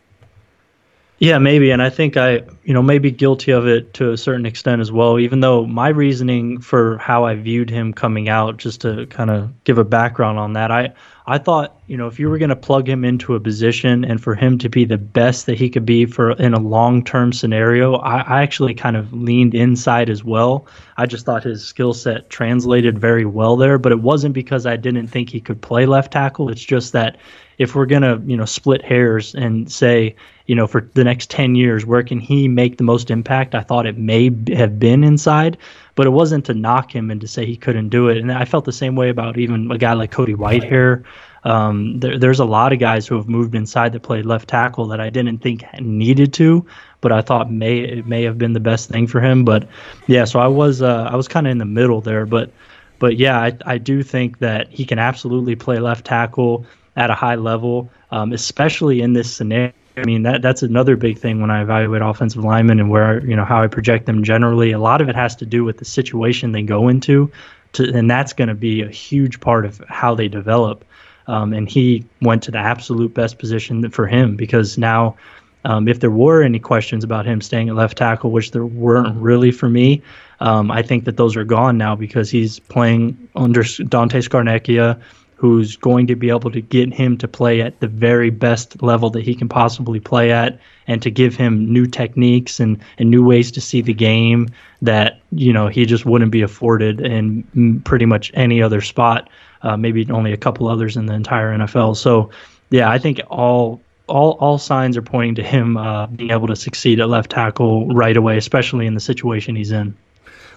Yeah, 1.18 1.38
maybe. 1.38 1.70
And 1.70 1.82
I 1.82 1.90
think 1.90 2.16
I, 2.16 2.42
you 2.68 2.74
know, 2.74 2.82
maybe 2.82 3.10
guilty 3.10 3.50
of 3.50 3.66
it 3.66 3.94
to 3.94 4.12
a 4.12 4.16
certain 4.18 4.44
extent 4.44 4.82
as 4.82 4.92
well, 4.92 5.18
even 5.18 5.40
though 5.40 5.64
my 5.64 5.88
reasoning 5.88 6.60
for 6.60 6.98
how 6.98 7.24
I 7.24 7.34
viewed 7.34 7.70
him 7.70 7.94
coming 7.94 8.28
out, 8.28 8.58
just 8.58 8.82
to 8.82 9.06
kind 9.06 9.30
of 9.30 9.64
give 9.64 9.78
a 9.78 9.84
background 9.84 10.38
on 10.38 10.52
that, 10.52 10.70
I, 10.70 10.92
I 11.26 11.38
thought, 11.38 11.80
you 11.86 11.96
know, 11.96 12.08
if 12.08 12.18
you 12.18 12.28
were 12.28 12.36
going 12.36 12.50
to 12.50 12.56
plug 12.56 12.86
him 12.86 13.06
into 13.06 13.34
a 13.34 13.40
position 13.40 14.04
and 14.04 14.22
for 14.22 14.34
him 14.34 14.58
to 14.58 14.68
be 14.68 14.84
the 14.84 14.98
best 14.98 15.46
that 15.46 15.56
he 15.56 15.70
could 15.70 15.86
be 15.86 16.04
for 16.04 16.32
in 16.32 16.52
a 16.52 16.60
long 16.60 17.02
term 17.02 17.32
scenario, 17.32 17.94
I, 17.94 18.20
I 18.20 18.42
actually 18.42 18.74
kind 18.74 18.98
of 18.98 19.14
leaned 19.14 19.54
inside 19.54 20.10
as 20.10 20.22
well. 20.22 20.66
I 20.98 21.06
just 21.06 21.24
thought 21.24 21.44
his 21.44 21.64
skill 21.64 21.94
set 21.94 22.28
translated 22.28 22.98
very 22.98 23.24
well 23.24 23.56
there, 23.56 23.78
but 23.78 23.92
it 23.92 24.00
wasn't 24.00 24.34
because 24.34 24.66
I 24.66 24.76
didn't 24.76 25.06
think 25.06 25.30
he 25.30 25.40
could 25.40 25.62
play 25.62 25.86
left 25.86 26.12
tackle. 26.12 26.50
It's 26.50 26.64
just 26.64 26.92
that 26.92 27.16
if 27.58 27.74
we're 27.74 27.86
going 27.86 28.02
to, 28.02 28.22
you 28.24 28.36
know, 28.36 28.44
split 28.44 28.84
hairs 28.84 29.34
and 29.34 29.70
say, 29.70 30.14
you 30.46 30.54
know, 30.54 30.66
for 30.66 30.88
the 30.94 31.04
next 31.04 31.28
10 31.28 31.56
years, 31.56 31.84
where 31.84 32.02
can 32.02 32.20
he 32.20 32.48
make 32.60 32.76
the 32.76 32.84
most 32.92 33.10
impact? 33.10 33.54
I 33.54 33.62
thought 33.68 33.86
it 33.86 33.98
may 34.12 34.24
have 34.62 34.74
been 34.78 35.04
inside, 35.04 35.56
but 35.94 36.06
it 36.06 36.10
wasn't 36.10 36.46
to 36.46 36.54
knock 36.54 36.94
him 36.94 37.10
and 37.10 37.20
to 37.20 37.28
say 37.28 37.46
he 37.46 37.56
couldn't 37.56 37.90
do 37.90 38.08
it. 38.08 38.18
And 38.18 38.32
I 38.32 38.44
felt 38.44 38.64
the 38.64 38.78
same 38.82 38.96
way 38.96 39.08
about 39.10 39.38
even 39.38 39.70
a 39.70 39.78
guy 39.78 39.92
like 39.92 40.10
Cody 40.10 40.34
Whitehair. 40.34 41.04
Um, 41.44 42.00
there, 42.00 42.18
there's 42.18 42.40
a 42.40 42.44
lot 42.44 42.72
of 42.72 42.80
guys 42.80 43.06
who 43.06 43.16
have 43.16 43.28
moved 43.28 43.54
inside 43.54 43.92
that 43.92 44.02
played 44.02 44.26
left 44.26 44.48
tackle 44.48 44.88
that 44.88 45.00
I 45.00 45.10
didn't 45.10 45.38
think 45.38 45.64
needed 45.80 46.32
to, 46.34 46.66
but 47.00 47.12
I 47.12 47.22
thought 47.22 47.50
may 47.50 47.78
it 47.78 48.06
may 48.06 48.24
have 48.24 48.38
been 48.38 48.54
the 48.54 48.60
best 48.72 48.90
thing 48.90 49.06
for 49.06 49.20
him. 49.20 49.44
But 49.44 49.68
yeah, 50.08 50.24
so 50.24 50.40
I 50.40 50.48
was 50.48 50.82
uh, 50.82 51.08
I 51.12 51.16
was 51.16 51.28
kind 51.28 51.46
of 51.46 51.52
in 51.52 51.58
the 51.58 51.72
middle 51.80 52.00
there, 52.00 52.26
but 52.26 52.50
but 52.98 53.16
yeah, 53.16 53.38
I, 53.38 53.56
I 53.74 53.78
do 53.78 54.02
think 54.02 54.38
that 54.38 54.68
he 54.68 54.84
can 54.84 54.98
absolutely 54.98 55.54
play 55.54 55.78
left 55.78 56.04
tackle 56.04 56.66
at 56.96 57.10
a 57.10 57.14
high 57.14 57.36
level, 57.36 57.88
um, 58.10 58.32
especially 58.32 59.00
in 59.00 59.12
this 59.12 59.32
scenario 59.32 59.72
I 60.00 60.04
mean 60.04 60.22
that 60.22 60.42
that's 60.42 60.62
another 60.62 60.96
big 60.96 61.18
thing 61.18 61.40
when 61.40 61.50
I 61.50 61.62
evaluate 61.62 62.02
offensive 62.02 62.44
linemen 62.44 62.80
and 62.80 62.90
where 62.90 63.24
you 63.24 63.36
know 63.36 63.44
how 63.44 63.62
I 63.62 63.66
project 63.66 64.06
them 64.06 64.22
generally. 64.22 64.72
A 64.72 64.78
lot 64.78 65.00
of 65.00 65.08
it 65.08 65.14
has 65.14 65.36
to 65.36 65.46
do 65.46 65.64
with 65.64 65.78
the 65.78 65.84
situation 65.84 66.52
they 66.52 66.62
go 66.62 66.88
into, 66.88 67.30
to, 67.72 67.92
and 67.94 68.10
that's 68.10 68.32
going 68.32 68.48
to 68.48 68.54
be 68.54 68.82
a 68.82 68.88
huge 68.88 69.40
part 69.40 69.64
of 69.64 69.82
how 69.88 70.14
they 70.14 70.28
develop. 70.28 70.84
Um, 71.26 71.52
and 71.52 71.68
he 71.68 72.06
went 72.22 72.42
to 72.44 72.50
the 72.50 72.58
absolute 72.58 73.12
best 73.12 73.38
position 73.38 73.90
for 73.90 74.06
him 74.06 74.34
because 74.34 74.78
now, 74.78 75.16
um, 75.64 75.86
if 75.86 76.00
there 76.00 76.10
were 76.10 76.42
any 76.42 76.58
questions 76.58 77.04
about 77.04 77.26
him 77.26 77.42
staying 77.42 77.68
at 77.68 77.74
left 77.74 77.98
tackle, 77.98 78.30
which 78.30 78.52
there 78.52 78.64
weren't 78.64 79.14
really 79.20 79.50
for 79.50 79.68
me, 79.68 80.02
um, 80.40 80.70
I 80.70 80.82
think 80.82 81.04
that 81.04 81.18
those 81.18 81.36
are 81.36 81.44
gone 81.44 81.76
now 81.76 81.94
because 81.94 82.30
he's 82.30 82.58
playing 82.58 83.28
under 83.36 83.62
Dante 83.62 84.20
Scarnecchia 84.20 85.00
who's 85.38 85.76
going 85.76 86.08
to 86.08 86.16
be 86.16 86.30
able 86.30 86.50
to 86.50 86.60
get 86.60 86.92
him 86.92 87.16
to 87.16 87.28
play 87.28 87.60
at 87.60 87.78
the 87.78 87.86
very 87.86 88.28
best 88.28 88.82
level 88.82 89.08
that 89.08 89.22
he 89.22 89.36
can 89.36 89.48
possibly 89.48 90.00
play 90.00 90.32
at 90.32 90.58
and 90.88 91.00
to 91.00 91.12
give 91.12 91.36
him 91.36 91.72
new 91.72 91.86
techniques 91.86 92.58
and, 92.58 92.76
and 92.98 93.08
new 93.08 93.24
ways 93.24 93.52
to 93.52 93.60
see 93.60 93.80
the 93.80 93.94
game 93.94 94.48
that 94.82 95.20
you 95.30 95.52
know 95.52 95.68
he 95.68 95.86
just 95.86 96.04
wouldn't 96.04 96.32
be 96.32 96.42
afforded 96.42 97.00
in 97.00 97.80
pretty 97.84 98.04
much 98.04 98.32
any 98.34 98.60
other 98.60 98.80
spot 98.80 99.30
uh, 99.62 99.76
maybe 99.76 100.04
only 100.10 100.32
a 100.32 100.36
couple 100.36 100.66
others 100.66 100.96
in 100.96 101.06
the 101.06 101.14
entire 101.14 101.56
NFL 101.56 101.96
so 101.96 102.30
yeah 102.70 102.90
I 102.90 102.98
think 102.98 103.20
all 103.30 103.80
all 104.08 104.32
all 104.40 104.58
signs 104.58 104.96
are 104.96 105.02
pointing 105.02 105.36
to 105.36 105.42
him 105.44 105.76
uh, 105.76 106.08
being 106.08 106.32
able 106.32 106.48
to 106.48 106.56
succeed 106.56 106.98
at 106.98 107.08
left 107.08 107.30
tackle 107.30 107.86
right 107.94 108.16
away 108.16 108.36
especially 108.36 108.86
in 108.86 108.94
the 108.94 109.00
situation 109.00 109.54
he's 109.54 109.70
in 109.70 109.96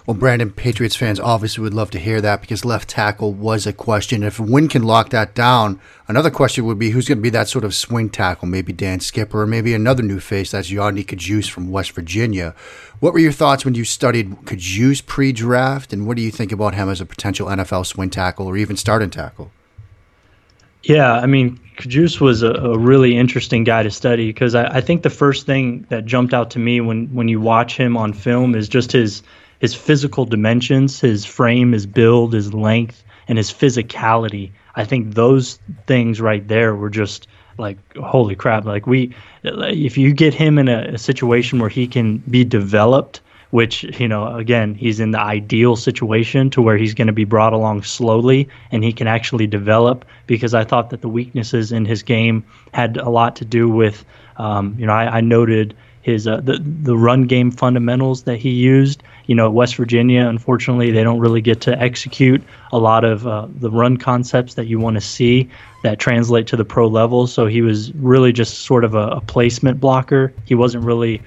well, 0.06 0.16
Brandon, 0.16 0.50
Patriots 0.50 0.96
fans 0.96 1.20
obviously 1.20 1.62
would 1.62 1.74
love 1.74 1.92
to 1.92 1.98
hear 1.98 2.20
that 2.20 2.40
because 2.40 2.64
left 2.64 2.88
tackle 2.88 3.32
was 3.32 3.68
a 3.68 3.72
question. 3.72 4.24
If 4.24 4.40
Wynn 4.40 4.66
can 4.66 4.82
lock 4.82 5.10
that 5.10 5.32
down, 5.32 5.80
another 6.08 6.30
question 6.30 6.64
would 6.64 6.78
be 6.78 6.90
who's 6.90 7.06
going 7.06 7.18
to 7.18 7.22
be 7.22 7.30
that 7.30 7.48
sort 7.48 7.64
of 7.64 7.72
swing 7.72 8.10
tackle? 8.10 8.48
Maybe 8.48 8.72
Dan 8.72 8.98
Skipper 8.98 9.42
or 9.42 9.46
maybe 9.46 9.74
another 9.74 10.02
new 10.02 10.18
face 10.18 10.50
that's 10.50 10.70
Yodny 10.70 11.06
Cajuste 11.06 11.50
from 11.50 11.70
West 11.70 11.92
Virginia. 11.92 12.52
What 12.98 13.12
were 13.12 13.20
your 13.20 13.30
thoughts 13.30 13.64
when 13.64 13.76
you 13.76 13.84
studied 13.84 14.30
Cajuste 14.44 15.06
pre 15.06 15.30
draft, 15.30 15.92
and 15.92 16.04
what 16.04 16.16
do 16.16 16.22
you 16.22 16.32
think 16.32 16.50
about 16.50 16.74
him 16.74 16.88
as 16.88 17.00
a 17.00 17.06
potential 17.06 17.46
NFL 17.46 17.86
swing 17.86 18.10
tackle 18.10 18.48
or 18.48 18.56
even 18.56 18.76
starting 18.76 19.10
tackle? 19.10 19.52
Yeah, 20.82 21.12
I 21.12 21.26
mean, 21.26 21.60
Cajuste 21.76 22.20
was 22.20 22.42
a, 22.42 22.50
a, 22.50 22.76
really 22.76 23.16
interesting 23.16 23.62
guy 23.62 23.84
to 23.84 23.90
study 23.90 24.30
because 24.30 24.56
I, 24.56 24.64
I 24.64 24.80
think 24.80 25.04
the 25.04 25.10
first 25.10 25.46
thing 25.46 25.86
that 25.90 26.06
jumped 26.06 26.34
out 26.34 26.50
to 26.52 26.58
me 26.58 26.80
when, 26.80 27.06
when 27.14 27.28
you 27.28 27.40
watch 27.40 27.76
him 27.76 27.96
on 27.96 28.12
film 28.12 28.56
is 28.56 28.68
just 28.68 28.90
his– 28.90 29.22
his 29.62 29.74
physical 29.74 30.24
dimensions, 30.24 31.00
his 31.00 31.24
frame, 31.24 31.70
his 31.70 31.86
build, 31.86 32.32
his 32.32 32.52
length, 32.52 33.04
and 33.28 33.38
his 33.38 33.52
physicality. 33.52 34.50
I 34.74 34.84
think 34.84 35.14
those 35.14 35.60
things 35.86 36.20
right 36.20 36.46
there 36.46 36.74
were 36.74 36.90
just 36.90 37.28
like 37.58 37.78
holy 37.96 38.34
crap 38.34 38.64
like 38.64 38.86
we 38.86 39.14
if 39.44 39.98
you 39.98 40.12
get 40.14 40.32
him 40.32 40.58
in 40.58 40.68
a, 40.68 40.94
a 40.94 40.98
situation 40.98 41.58
where 41.58 41.68
he 41.68 41.86
can 41.86 42.16
be 42.30 42.44
developed 42.44 43.20
which 43.50 43.84
you 44.00 44.08
know 44.08 44.34
again 44.34 44.74
he's 44.74 44.98
in 44.98 45.10
the 45.10 45.20
ideal 45.20 45.76
situation 45.76 46.48
to 46.48 46.62
where 46.62 46.78
he's 46.78 46.94
going 46.94 47.06
to 47.06 47.12
be 47.12 47.26
brought 47.26 47.52
along 47.52 47.82
slowly 47.82 48.48
and 48.72 48.82
he 48.82 48.90
can 48.90 49.06
actually 49.06 49.46
develop 49.46 50.06
because 50.26 50.54
i 50.54 50.64
thought 50.64 50.88
that 50.88 51.02
the 51.02 51.10
weaknesses 51.10 51.72
in 51.72 51.84
his 51.84 52.02
game 52.02 52.42
had 52.72 52.96
a 52.96 53.10
lot 53.10 53.36
to 53.36 53.44
do 53.44 53.68
with 53.68 54.02
um, 54.38 54.74
you 54.78 54.86
know 54.86 54.94
I, 54.94 55.18
I 55.18 55.20
noted 55.20 55.76
his 56.02 56.26
uh, 56.26 56.40
the 56.40 56.58
the 56.82 56.96
run 56.96 57.26
game 57.26 57.50
fundamentals 57.50 58.24
that 58.24 58.36
he 58.36 58.50
used. 58.50 59.02
You 59.26 59.34
know, 59.34 59.50
West 59.50 59.76
Virginia, 59.76 60.26
unfortunately, 60.26 60.90
they 60.90 61.04
don't 61.04 61.20
really 61.20 61.40
get 61.40 61.60
to 61.62 61.80
execute 61.80 62.42
a 62.72 62.78
lot 62.78 63.04
of 63.04 63.26
uh, 63.26 63.46
the 63.60 63.70
run 63.70 63.96
concepts 63.96 64.54
that 64.54 64.66
you 64.66 64.78
want 64.78 64.94
to 64.94 65.00
see 65.00 65.48
that 65.82 65.98
translate 65.98 66.46
to 66.48 66.56
the 66.56 66.64
pro 66.64 66.86
level. 66.86 67.26
So 67.26 67.46
he 67.46 67.62
was 67.62 67.92
really 67.94 68.32
just 68.32 68.60
sort 68.60 68.84
of 68.84 68.94
a, 68.94 69.08
a 69.08 69.20
placement 69.20 69.80
blocker. 69.80 70.32
He 70.44 70.54
wasn't 70.54 70.84
really 70.84 71.22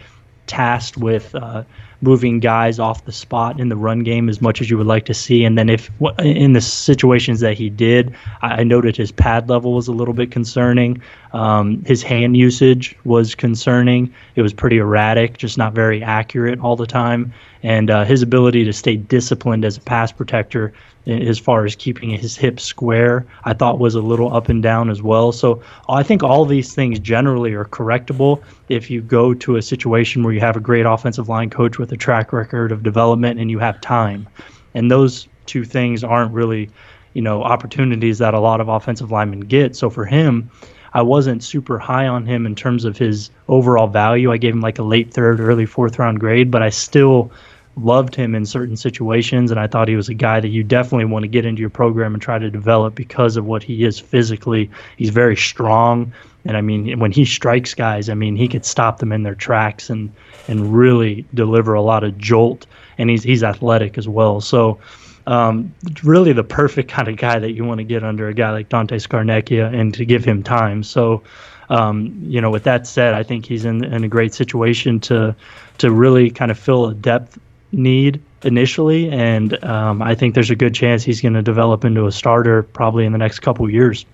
tasked 0.48 0.98
with 0.98 1.34
uh, 1.36 1.64
moving 2.02 2.40
guys 2.40 2.80
off 2.80 3.06
the 3.06 3.12
spot 3.12 3.60
in 3.60 3.70
the 3.70 3.76
run 3.76 4.00
game 4.00 4.30
as 4.30 4.42
much 4.42 4.62
as 4.62 4.70
you 4.70 4.78
would 4.78 4.88
like 4.88 5.06
to 5.06 5.14
see. 5.14 5.44
And 5.44 5.58
then 5.58 5.70
if 5.70 5.90
in 6.20 6.54
the 6.54 6.62
situations 6.62 7.40
that 7.40 7.56
he 7.56 7.70
did, 7.70 8.14
I 8.42 8.64
noted 8.64 8.96
his 8.96 9.12
pad 9.12 9.50
level 9.50 9.74
was 9.74 9.88
a 9.88 9.92
little 9.92 10.14
bit 10.14 10.32
concerning. 10.32 11.02
Um, 11.34 11.84
his 11.86 12.02
hand 12.04 12.38
usage 12.38 12.96
was 13.04 13.36
concerning. 13.36 14.14
It 14.36 14.42
was 14.42 14.54
pretty 14.54 14.78
erratic, 14.78 15.38
just 15.38 15.58
not 15.58 15.74
very 15.74 16.04
accurate 16.04 16.60
all 16.60 16.76
the 16.76 16.88
time. 16.88 17.34
And 17.64 17.90
uh, 17.90 18.06
his 18.06 18.22
ability 18.22 18.64
to 18.66 18.74
stay 18.74 18.96
disciplined 18.96 19.66
as 19.66 19.78
a 19.78 19.82
pass 19.82 20.12
protector 20.12 20.74
as 21.08 21.38
far 21.38 21.66
as 21.66 21.76
keeping 21.76 22.10
his 22.10 22.36
hips 22.36 22.64
square, 22.64 23.26
I 23.44 23.54
thought 23.54 23.80
was 23.80 23.96
a 23.96 24.02
little 24.02 24.34
up 24.34 24.50
and 24.50 24.62
down 24.62 24.90
as 24.90 25.02
well. 25.02 25.32
So 25.32 25.62
I 25.88 26.04
think 26.04 26.24
all 26.24 26.46
these 26.46 26.74
things 26.74 27.00
generally 27.00 27.54
are 27.54 27.66
correctable 27.66 28.42
if 28.70 28.90
you 28.90 29.02
go 29.02 29.34
to 29.36 29.58
a 29.58 29.62
situation 29.62 30.24
where 30.24 30.34
you 30.34 30.40
have 30.40 30.58
a 30.58 30.60
great 30.62 30.86
offensive 30.86 31.30
line 31.30 31.50
coach 31.50 31.78
with 31.78 31.85
a 31.92 31.98
track 31.98 32.34
record 32.34 32.72
of 32.72 32.84
development 32.84 33.40
and 33.40 33.50
you 33.50 33.60
have 33.60 33.80
time. 33.82 34.28
And 34.74 34.92
those 34.92 35.28
two 35.46 35.64
things 35.64 36.04
aren't 36.04 36.34
really, 36.34 36.70
you 37.14 37.22
know, 37.22 37.44
opportunities 37.44 38.18
that 38.20 38.34
a 38.34 38.40
lot 38.40 38.62
of 38.62 38.68
offensive 38.68 39.12
linemen 39.12 39.42
get. 39.42 39.76
So 39.76 39.90
for 39.90 40.06
him, 40.06 40.50
I 40.94 41.02
wasn't 41.02 41.44
super 41.44 41.78
high 41.78 42.08
on 42.08 42.26
him 42.26 42.46
in 42.46 42.56
terms 42.56 42.86
of 42.86 42.98
his 42.98 43.30
overall 43.50 43.88
value. 43.88 44.32
I 44.32 44.38
gave 44.38 44.54
him 44.54 44.62
like 44.62 44.80
a 44.80 44.84
late 44.84 45.14
third, 45.14 45.40
early 45.40 45.66
fourth 45.66 46.00
round 46.00 46.20
grade, 46.20 46.50
but 46.50 46.64
I 46.64 46.70
still 46.70 47.32
loved 47.78 48.16
him 48.16 48.36
in 48.36 48.46
certain 48.46 48.78
situations, 48.78 49.52
and 49.52 49.60
I 49.60 49.68
thought 49.68 49.88
he 49.88 49.96
was 49.96 50.10
a 50.10 50.14
guy 50.14 50.40
that 50.40 50.48
you 50.48 50.64
definitely 50.64 51.06
want 51.06 51.24
to 51.24 51.28
get 51.28 51.46
into 51.46 51.60
your 51.60 51.70
program 51.70 52.14
and 52.14 52.22
try 52.22 52.40
to 52.40 52.50
develop 52.50 52.96
because 52.96 53.38
of 53.38 53.46
what 53.46 53.64
he 53.64 53.84
is 53.84 54.00
physically. 54.00 54.70
He's 54.98 55.10
very 55.10 55.36
strong, 55.36 56.14
and 56.46 56.56
I 56.56 56.62
mean, 56.62 57.00
when 57.00 57.12
he 57.12 57.26
strikes 57.26 57.74
guys, 57.74 58.10
I 58.10 58.14
mean, 58.14 58.36
he 58.36 58.48
could 58.48 58.66
stop 58.66 59.00
them 59.00 59.12
in 59.12 59.24
their 59.24 59.36
tracks 59.36 59.90
and 59.90 60.12
and 60.48 60.76
really 60.76 61.26
deliver 61.34 61.74
a 61.74 61.82
lot 61.82 62.04
of 62.04 62.18
jolt. 62.18 62.66
And 62.98 63.10
he's 63.10 63.24
he's 63.24 63.44
athletic 63.44 63.98
as 63.98 64.08
well, 64.08 64.42
so. 64.42 64.80
Um, 65.28 65.74
really 66.04 66.34
the 66.34 66.44
perfect 66.44 66.92
kind 66.92 67.08
of 67.08 67.18
guy 67.18 67.40
that 67.40 67.54
you 67.54 67.66
want 67.66 67.80
to 67.80 67.84
get 67.84 68.04
under 68.04 68.28
a 68.28 68.34
guy 68.36 68.52
like 68.52 68.70
Dante 68.70 68.98
Scarnecchia 68.98 69.74
and 69.74 69.92
to 69.96 70.06
give 70.06 70.24
him 70.24 70.44
time. 70.44 70.84
So, 70.84 71.24
um, 71.70 72.16
you 72.22 72.40
know, 72.40 72.52
with 72.52 72.62
that 72.66 72.86
said, 72.86 73.16
I 73.16 73.24
think 73.24 73.48
he's 73.48 73.66
in, 73.66 73.84
in 73.84 74.04
a 74.04 74.08
great 74.08 74.36
situation 74.36 75.00
to 75.00 75.36
to 75.80 75.92
really 75.92 76.30
kind 76.30 76.52
of 76.52 76.60
fill 76.60 76.86
a 76.86 76.94
depth 76.94 77.40
need 77.76 78.22
initially, 78.44 79.10
and 79.10 79.64
um, 79.64 80.02
I 80.02 80.16
think 80.16 80.36
there's 80.36 80.50
a 80.50 80.56
good 80.56 80.74
chance 80.74 81.04
he's 81.04 81.22
going 81.22 81.34
to 81.34 81.42
develop 81.42 81.86
into 81.86 82.06
a 82.08 82.12
starter 82.12 82.64
probably 82.64 83.06
in 83.06 83.12
the 83.12 83.18
next 83.18 83.40
couple 83.40 83.70
years. 83.70 84.06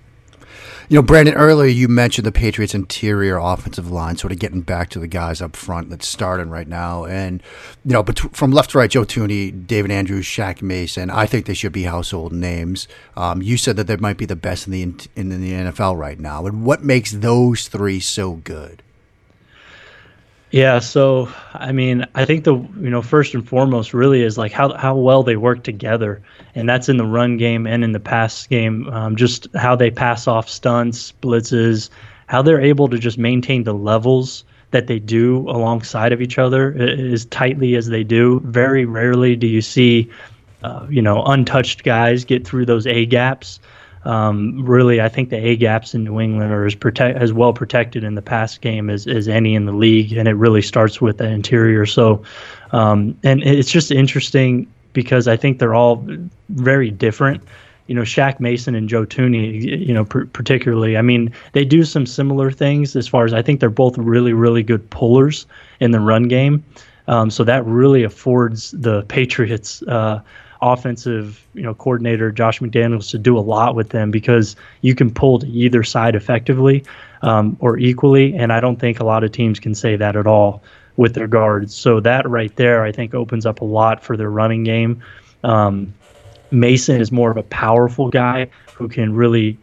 You 0.90 0.98
know, 0.98 1.04
Brandon, 1.04 1.36
earlier 1.36 1.70
you 1.70 1.88
mentioned 1.88 2.26
the 2.26 2.34
Patriots' 2.34 2.76
interior 2.76 3.38
offensive 3.38 3.90
line, 3.90 4.18
sort 4.18 4.34
of 4.34 4.40
getting 4.40 4.60
back 4.60 4.90
to 4.90 5.00
the 5.00 5.08
guys 5.08 5.42
up 5.42 5.56
front 5.56 5.90
that's 5.90 6.06
starting 6.06 6.50
right 6.50 6.68
now. 6.68 7.06
And, 7.06 7.42
you 7.86 7.94
know, 7.94 8.04
but 8.04 8.20
from 8.36 8.52
left 8.52 8.72
to 8.72 8.80
right, 8.80 8.90
Joe 8.90 9.06
Thuney, 9.06 9.66
David 9.66 9.90
Andrews, 9.90 10.26
Shaq 10.26 10.62
Mason, 10.62 11.10
I 11.10 11.28
think 11.28 11.46
they 11.46 11.54
should 11.54 11.72
be 11.72 11.84
household 11.84 12.34
names. 12.34 12.90
Um, 13.16 13.42
you 13.42 13.56
said 13.56 13.78
that 13.78 13.88
they 13.88 13.96
might 13.96 14.18
be 14.18 14.26
the 14.26 14.36
best 14.36 14.68
in 14.68 14.74
the, 14.74 14.82
in, 14.82 15.00
in 15.16 15.42
the 15.42 15.54
NFL 15.54 15.98
right 15.98 16.20
now. 16.20 16.46
And 16.46 16.66
what 16.66 16.84
makes 16.84 17.12
those 17.12 17.70
three 17.70 18.02
so 18.02 18.34
good? 18.34 18.84
Yeah, 20.52 20.80
so 20.80 21.30
I 21.54 21.72
mean, 21.72 22.06
I 22.14 22.26
think 22.26 22.44
the 22.44 22.56
you 22.56 22.90
know 22.90 23.02
first 23.02 23.34
and 23.34 23.48
foremost 23.48 23.94
really 23.94 24.22
is 24.22 24.38
like 24.38 24.52
how 24.52 24.74
how 24.74 24.98
well 24.98 25.24
they 25.24 25.38
work 25.38 25.64
together, 25.64 26.22
and 26.56 26.68
that's 26.68 26.90
in 26.90 26.98
the 26.98 27.06
run 27.06 27.38
game 27.38 27.66
and 27.66 27.86
in 27.86 27.94
the 27.94 28.02
pass 28.02 28.48
game. 28.48 28.90
Um, 28.90 29.16
just 29.16 29.48
how 29.56 29.78
they 29.78 29.90
pass 29.90 30.28
off 30.28 30.50
stunts, 30.50 31.14
blitzes, 31.22 31.90
how 32.28 32.42
they're 32.42 32.60
able 32.60 32.90
to 32.90 33.00
just 33.00 33.18
maintain 33.18 33.64
the 33.64 33.74
levels 33.74 34.44
that 34.72 34.88
they 34.88 35.00
do 35.00 35.50
alongside 35.50 36.12
of 36.12 36.22
each 36.22 36.38
other 36.38 36.74
as 36.74 37.26
tightly 37.26 37.76
as 37.76 37.88
they 37.88 38.04
do. 38.04 38.42
Very 38.44 38.84
rarely 38.84 39.38
do 39.38 39.48
you 39.48 39.62
see, 39.62 40.10
uh, 40.64 40.86
you 40.90 41.02
know, 41.02 41.24
untouched 41.24 41.84
guys 41.84 42.26
get 42.26 42.46
through 42.46 42.66
those 42.66 42.86
A 42.88 43.06
gaps. 43.06 43.62
Um, 44.04 44.66
really, 44.66 45.00
I 45.00 45.10
think 45.10 45.30
the 45.30 45.38
A 45.38 45.56
gaps 45.56 45.94
in 45.94 46.04
New 46.04 46.20
England 46.20 46.52
are 46.52 46.66
as 46.66 46.74
protect 46.74 47.20
as 47.20 47.34
well 47.34 47.54
protected 47.54 48.04
in 48.04 48.16
the 48.16 48.22
pass 48.22 48.58
game 48.58 48.90
as, 48.90 49.06
as 49.06 49.28
any 49.28 49.54
in 49.54 49.66
the 49.66 49.74
league, 49.74 50.14
and 50.14 50.28
it 50.28 50.34
really 50.34 50.62
starts 50.62 51.00
with 51.00 51.20
the 51.20 51.28
interior. 51.28 51.86
So, 51.86 52.24
um, 52.72 53.18
and 53.24 53.44
it's 53.44 53.70
just 53.70 53.92
interesting 53.92 54.68
because 54.94 55.28
I 55.28 55.38
think 55.38 55.60
they're 55.60 55.76
all 55.76 56.06
very 56.50 56.90
different. 56.90 57.44
You 57.88 57.96
know, 57.96 58.02
Shaq 58.02 58.40
Mason 58.40 58.74
and 58.74 58.90
Joe 58.90 59.06
Thuney, 59.06 59.86
you 59.86 59.94
know, 59.94 60.06
pr- 60.06 60.26
particularly. 60.26 60.98
I 60.98 61.02
mean, 61.02 61.32
they 61.54 61.66
do 61.66 61.84
some 61.84 62.06
similar 62.06 62.50
things 62.50 62.96
as 62.96 63.08
far 63.08 63.26
as 63.26 63.34
I 63.34 63.42
think 63.42 63.60
they're 63.60 63.70
both 63.70 63.98
really, 63.98 64.34
really 64.34 64.64
good 64.64 64.90
pullers 64.90 65.46
in 65.80 65.92
the 65.92 66.00
run 66.00 66.28
game. 66.28 66.64
Um, 67.08 67.30
so 67.30 67.44
that 67.44 67.66
really 67.66 68.04
affords 68.04 68.72
the 68.72 69.04
Patriots. 69.04 69.84
Uh, 69.84 70.22
offensive 70.62 71.46
you 71.54 71.64
know 71.64 71.74
coordinator 71.74 72.32
Josh 72.32 72.60
McDaniels 72.60 73.10
to 73.12 73.18
do 73.18 73.38
a 73.38 73.42
lot 73.42 73.76
with 73.76 73.90
them 73.90 74.12
because 74.12 74.56
you 74.82 74.96
can 74.96 75.12
pull 75.12 75.40
to 75.40 75.48
either 75.48 75.84
side 75.84 76.16
effectively 76.16 76.84
um, 77.22 77.58
or 77.60 77.78
equally, 77.78 78.36
and 78.36 78.52
I 78.52 78.60
don't 78.60 78.78
think 78.78 79.00
a 79.00 79.04
lot 79.04 79.24
of 79.24 79.32
teams 79.32 79.60
can 79.60 79.76
say 79.76 79.96
that 79.96 80.16
at 80.16 80.28
all 80.28 80.62
with 80.98 81.14
their 81.14 81.28
guards. 81.28 81.74
So 81.74 82.00
that 82.02 82.30
right 82.30 82.56
there, 82.56 82.84
I 82.84 82.92
think, 82.92 83.14
opens 83.14 83.46
up 83.46 83.62
a 83.62 83.66
lot 83.66 84.04
for 84.04 84.18
their 84.18 84.30
running 84.30 84.64
game. 84.64 85.02
Um, 85.44 85.94
Mason 86.52 87.00
is 87.00 87.12
more 87.12 87.32
of 87.32 87.38
a 87.38 87.44
powerful 87.44 88.10
guy 88.10 88.50
who 88.76 88.90
can 88.90 89.14
really 89.14 89.58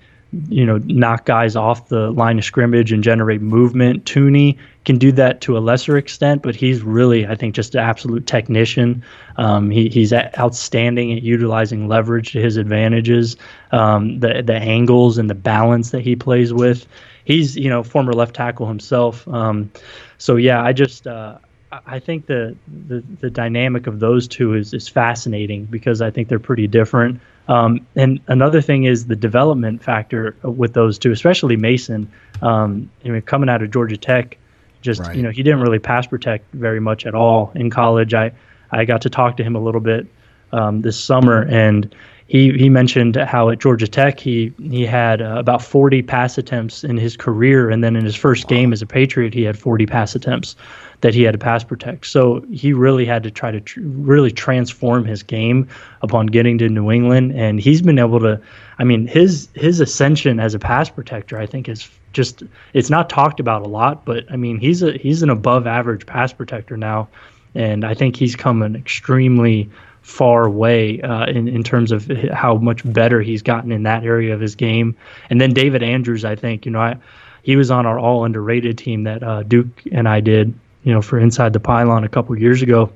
you 0.49 0.67
know, 0.67 0.79
knock 0.85 1.25
guys 1.25 1.57
off 1.57 1.89
the 1.89 2.11
line 2.11 2.39
of 2.39 2.45
scrimmage 2.45 2.93
and 2.93 3.03
generate 3.03 3.41
movement. 3.41 4.05
Thuney 4.05 4.59
can 4.85 4.99
do 4.99 5.11
that 5.13 5.41
to 5.43 5.57
a 5.57 5.61
lesser 5.61 5.97
extent, 5.97 6.43
but 6.43 6.55
he's 6.55 6.83
really, 6.83 7.27
I 7.27 7.35
think, 7.35 7.55
just 7.55 7.75
an 7.75 7.81
absolute 7.81 8.27
technician. 8.27 9.03
Um, 9.37 9.71
he, 9.71 9.89
he's 9.89 10.13
outstanding 10.13 11.13
at 11.15 11.23
utilizing 11.23 11.89
leverage 11.89 12.33
to 12.33 12.41
his 12.41 12.59
advantages, 12.59 13.37
um, 13.73 14.21
the 14.21 14.43
the 14.43 14.57
angles 14.57 15.17
and 15.17 15.31
the 15.31 15.35
balance 15.35 15.91
that 15.91 16.03
he 16.03 16.15
plays 16.15 16.53
with. 16.53 16.87
He's, 17.25 17.57
you 17.57 17.71
know, 17.71 17.83
former 17.83 18.13
left 18.13 18.35
tackle 18.35 18.67
himself. 18.67 19.27
Um, 19.29 19.71
so 20.19 20.37
yeah, 20.37 20.63
I 20.63 20.73
just. 20.73 21.07
Uh, 21.07 21.39
I 21.71 21.99
think 21.99 22.25
the, 22.25 22.57
the 22.67 23.05
the 23.21 23.29
dynamic 23.29 23.87
of 23.87 24.01
those 24.01 24.27
two 24.27 24.55
is 24.55 24.73
is 24.73 24.89
fascinating 24.89 25.67
because 25.67 26.01
I 26.01 26.11
think 26.11 26.29
they're 26.29 26.39
pretty 26.39 26.67
different. 26.67 27.21
Um, 27.49 27.87
and 27.97 28.21
another 28.29 28.61
thing 28.61 28.85
is 28.85 29.07
the 29.07 29.17
development 29.17 29.83
factor 29.83 30.37
with 30.43 30.75
those 30.75 30.99
two, 30.99 31.11
especially 31.11 31.57
Mason. 31.57 32.11
Um, 32.43 32.91
I 33.05 33.09
mean, 33.09 33.23
coming 33.23 33.49
out 33.49 33.63
of 33.63 33.71
Georgia 33.71 33.97
Tech, 33.97 34.37
just 34.83 35.01
right. 35.01 35.17
you 35.17 35.23
know, 35.23 35.31
he 35.31 35.43
didn't 35.43 35.61
really 35.61 35.79
pass 35.79 36.07
protect 36.07 36.53
very 36.53 36.81
much 36.81 37.07
at 37.07 37.15
all 37.15 37.51
in 37.55 37.71
college. 37.71 38.15
I 38.15 38.33
I 38.71 38.85
got 38.85 39.01
to 39.03 39.11
talk 39.11 39.37
to 39.39 39.43
him 39.43 39.57
a 39.57 39.61
little 39.61 39.81
bit 39.81 40.07
um, 40.53 40.83
this 40.83 40.99
summer, 40.99 41.47
and 41.49 41.95
he 42.29 42.53
he 42.53 42.69
mentioned 42.69 43.17
how 43.17 43.49
at 43.49 43.59
Georgia 43.59 43.89
Tech 43.89 44.21
he 44.21 44.53
he 44.63 44.85
had 44.85 45.23
uh, 45.23 45.37
about 45.39 45.63
40 45.63 46.03
pass 46.03 46.37
attempts 46.37 46.85
in 46.85 46.99
his 46.99 47.17
career, 47.17 47.71
and 47.71 47.83
then 47.83 47.97
in 47.97 48.05
his 48.05 48.15
first 48.15 48.45
wow. 48.45 48.57
game 48.57 48.73
as 48.73 48.83
a 48.83 48.87
Patriot, 48.87 49.33
he 49.33 49.43
had 49.43 49.59
40 49.59 49.87
pass 49.87 50.15
attempts 50.15 50.55
that 51.01 51.15
he 51.15 51.23
had 51.23 51.33
to 51.33 51.39
pass 51.39 51.63
protect. 51.63 52.07
So 52.07 52.45
he 52.53 52.73
really 52.73 53.05
had 53.05 53.23
to 53.23 53.31
try 53.31 53.51
to 53.51 53.61
tr- 53.61 53.81
really 53.83 54.31
transform 54.31 55.05
his 55.05 55.23
game 55.23 55.69
upon 56.03 56.27
getting 56.27 56.59
to 56.59 56.69
New 56.69 56.91
England, 56.91 57.33
and 57.33 57.61
he's 57.61 57.83
been 57.83 57.99
able 57.99 58.21
to. 58.21 58.41
I 58.79 58.85
mean, 58.85 59.07
his 59.07 59.49
his 59.55 59.81
ascension 59.81 60.41
as 60.41 60.55
a 60.55 60.59
pass 60.59 60.91
protector, 60.91 61.39
I 61.39 61.47
think, 61.47 61.69
is 61.69 61.89
just 62.13 62.43
it's 62.73 62.91
not 62.91 63.09
talked 63.09 63.41
about 63.41 63.63
a 63.63 63.69
lot, 63.69 64.05
but 64.05 64.25
I 64.31 64.37
mean, 64.37 64.59
he's 64.59 64.83
a 64.83 64.93
he's 64.93 65.23
an 65.23 65.31
above 65.31 65.67
average 65.67 66.07
pass 66.07 66.33
protector 66.33 66.77
now, 66.77 67.09
and 67.55 67.85
I 67.85 67.95
think 67.95 68.17
he's 68.17 68.35
come 68.35 68.63
an 68.63 68.75
extremely 68.77 69.71
far 70.03 70.49
way 70.49 71.01
uh, 71.03 71.27
in 71.27 71.49
in 71.49 71.63
terms 71.63 71.93
of 71.93 72.07
how 72.33 72.57
much 72.57 72.81
better 72.93 73.21
he's 73.21 73.43
gotten 73.43 73.71
in 73.71 73.83
that 73.85 74.05
area 74.05 74.35
of 74.35 74.41
his 74.41 74.55
game. 74.55 74.97
And 75.31 75.41
then 75.41 75.53
David 75.53 75.83
Andrews, 75.83 76.25
I 76.25 76.35
think, 76.35 76.65
you 76.65 76.73
know, 76.73 76.81
I 76.81 76.97
he 77.43 77.57
was 77.57 77.71
on 77.71 77.87
our 77.87 77.99
all 77.99 78.25
underrated 78.25 78.79
team 78.79 79.05
that 79.05 79.23
uh, 79.23 79.43
Duke 79.43 79.69
and 79.93 80.09
I 80.09 80.21
did 80.21 80.55
you 80.89 80.95
know, 80.95 81.03
for 81.03 81.19
Inside 81.21 81.53
the 81.53 81.61
Pylon 81.61 82.03
a 82.03 82.09
couple 82.09 82.35
years 82.39 82.63
ago. 82.63 82.89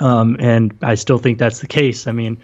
Um, 0.00 0.36
and 0.38 0.70
I 0.82 0.94
still 0.94 1.18
think 1.18 1.38
that's 1.38 1.58
the 1.58 1.66
case. 1.66 2.06
I 2.06 2.12
mean, 2.12 2.38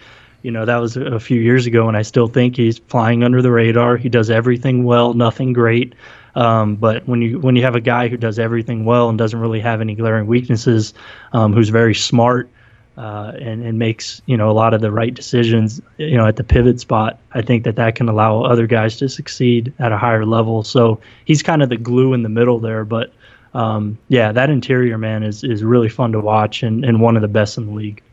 You 0.45 0.51
know, 0.51 0.63
that 0.63 0.77
was 0.77 0.95
a 0.95 1.19
few 1.19 1.41
years 1.41 1.65
ago, 1.65 1.87
and 1.87 1.97
I 1.97 2.03
still 2.03 2.27
think 2.27 2.55
he's 2.55 2.77
flying 2.77 3.23
under 3.23 3.41
the 3.41 3.49
radar. 3.49 3.97
He 3.97 4.09
does 4.09 4.29
everything 4.29 4.83
well, 4.83 5.15
nothing 5.15 5.53
great. 5.53 5.95
Um, 6.35 6.75
but 6.75 7.07
when 7.07 7.21
you 7.23 7.39
when 7.39 7.55
you 7.55 7.63
have 7.63 7.75
a 7.75 7.81
guy 7.81 8.09
who 8.09 8.17
does 8.17 8.37
everything 8.37 8.85
well 8.85 9.09
and 9.09 9.17
doesn't 9.17 9.39
really 9.39 9.61
have 9.61 9.81
any 9.81 9.95
glaring 9.95 10.27
weaknesses, 10.27 10.93
um, 11.33 11.51
who's 11.51 11.69
very 11.69 11.95
smart 11.95 12.47
uh, 12.95 13.31
and 13.41 13.65
and 13.65 13.79
makes 13.79 14.21
you 14.27 14.37
know 14.37 14.51
a 14.51 14.53
lot 14.53 14.75
of 14.75 14.81
the 14.81 14.91
right 14.91 15.15
decisions, 15.15 15.81
you 15.97 16.15
know, 16.15 16.27
at 16.27 16.35
the 16.35 16.43
pivot 16.43 16.79
spot, 16.79 17.17
I 17.33 17.41
think 17.41 17.63
that 17.63 17.75
that 17.77 17.95
can 17.95 18.07
allow 18.07 18.43
other 18.43 18.67
guys 18.67 18.97
to 18.97 19.09
succeed 19.09 19.73
at 19.79 19.91
a 19.91 19.97
higher 19.97 20.27
level. 20.27 20.61
So 20.63 20.99
he's 21.25 21.41
kind 21.41 21.63
of 21.63 21.69
the 21.69 21.77
glue 21.77 22.13
in 22.13 22.21
the 22.21 22.29
middle 22.29 22.59
there. 22.59 22.85
But 22.85 23.11
um, 23.55 23.97
yeah, 24.09 24.33
that 24.33 24.49
interior 24.49 24.97
man 24.97 25.23
is 25.23 25.43
is 25.43 25.63
really 25.63 25.89
fun 25.89 26.11
to 26.11 26.19
watch 26.19 26.61
and, 26.61 26.83
and 26.83 27.01
one 27.01 27.15
of 27.15 27.21
the 27.21 27.27
best 27.27 27.57
in 27.57 27.67
the 27.67 27.71
league. 27.71 28.03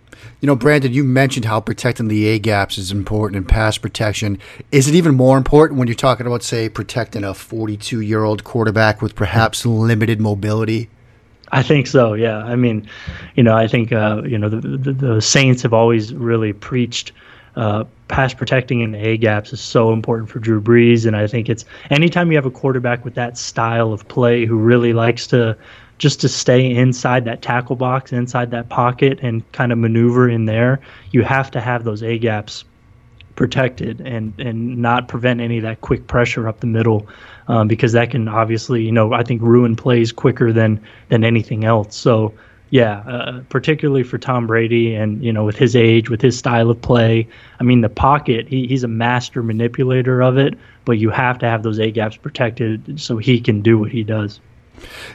You 0.41 0.47
know, 0.47 0.55
Brandon, 0.55 0.93
you 0.93 1.03
mentioned 1.03 1.47
how 1.47 1.61
protecting 1.61 2.07
the 2.07 2.27
A 2.27 2.39
gaps 2.39 2.79
is 2.79 2.93
important 2.93 3.37
in 3.37 3.45
pass 3.45 3.77
protection. 3.77 4.39
Is 4.71 4.89
it 4.89 4.95
even 4.95 5.17
more 5.17 5.37
important 5.37 5.81
when 5.81 5.89
you're 5.89 5.97
talking 5.97 6.27
about, 6.27 6.45
say, 6.45 6.69
protecting 6.69 7.25
a 7.25 7.35
42 7.35 8.01
year 8.01 8.23
old 8.23 8.45
quarterback 8.45 9.03
with 9.03 9.17
perhaps 9.17 9.67
limited 9.67 10.21
mobility? 10.21 10.89
I 11.51 11.63
think 11.63 11.89
so. 11.89 12.15
Yeah. 12.15 12.39
I 12.39 12.55
mean, 12.55 12.89
you 13.35 13.43
know, 13.43 13.57
I 13.57 13.67
think 13.67 13.93
uh, 13.93 14.23
you 14.25 14.39
know 14.39 14.49
the, 14.49 14.61
the, 14.61 14.93
the 14.93 15.21
Saints 15.21 15.63
have 15.63 15.73
always 15.73 16.15
really 16.15 16.53
preached 16.53 17.13
uh, 17.57 17.85
pass 18.13 18.35
protecting 18.35 18.81
in 18.83 18.93
the 18.93 18.99
A 18.99 19.17
gaps 19.17 19.55
is 19.55 19.61
so 19.61 19.91
important 19.91 20.29
for 20.29 20.39
Drew 20.39 20.61
Brees, 20.61 21.07
and 21.07 21.17
I 21.17 21.27
think 21.27 21.49
it's 21.49 21.65
anytime 21.91 22.31
you 22.31 22.37
have 22.37 22.45
a 22.45 22.51
quarterback 22.51 23.07
with 23.07 23.15
that 23.15 23.39
style 23.39 23.91
of 23.91 24.07
play 24.07 24.45
who 24.45 24.57
really 24.57 24.93
likes 24.93 25.27
to 25.29 25.57
just 25.97 26.21
to 26.21 26.29
stay 26.29 26.71
inside 26.71 27.25
that 27.25 27.41
tackle 27.41 27.75
box, 27.75 28.13
inside 28.13 28.51
that 28.51 28.69
pocket, 28.69 29.19
and 29.23 29.51
kind 29.53 29.73
of 29.73 29.79
maneuver 29.79 30.29
in 30.29 30.45
there, 30.45 30.79
you 31.13 31.23
have 31.23 31.51
to 31.53 31.61
have 31.61 31.85
those 31.85 32.03
A 32.03 32.19
gaps 32.19 32.65
protected 33.35 34.03
and 34.03 34.35
and 34.39 34.77
not 34.77 35.09
prevent 35.09 35.41
any 35.41 35.57
of 35.57 35.63
that 35.63 35.81
quick 35.81 36.07
pressure 36.07 36.47
up 36.47 36.61
the 36.61 36.67
middle 36.67 37.09
um, 37.49 37.67
because 37.67 37.93
that 37.93 38.11
can 38.11 38.29
obviously 38.29 38.83
you 38.83 38.93
know 38.93 39.15
I 39.15 39.23
think 39.23 39.41
ruin 39.41 39.75
plays 39.75 40.13
quicker 40.13 40.53
than 40.53 40.79
than 41.09 41.25
anything 41.25 41.65
else. 41.65 41.97
So 41.97 42.35
yeah, 42.73 43.01
uh, 43.01 43.43
particularly 43.51 44.03
for 44.03 44.17
Tom 44.17 44.47
Brady 44.47 44.95
and 44.95 45.23
you 45.23 45.31
know 45.31 45.45
with 45.45 45.57
his 45.57 45.77
age, 45.77 46.09
with 46.09 46.23
his 46.23 46.39
style 46.39 46.71
of 46.71 46.81
play, 46.81 47.29
I 47.61 47.65
mean 47.65 47.83
the 47.83 47.91
pocket 47.91 48.49
he, 48.49 48.67
he's 48.67 48.83
a 48.83 48.89
master 48.89 49.43
manipulator 49.43 50.23
of 50.23 50.39
it, 50.39 50.55
but 50.87 50.93
you 50.93 51.11
have 51.11 51.39
to 51.41 51.47
have 51.47 51.63
those 51.63 51.79
A 51.79 51.91
gaps 51.91 52.17
protected 52.17 52.99
so 52.99 53.19
he 53.19 53.43
can 53.43 53.61
do 53.61 53.79
what 53.79 53.91
he 53.91 54.03
does. 54.03 54.41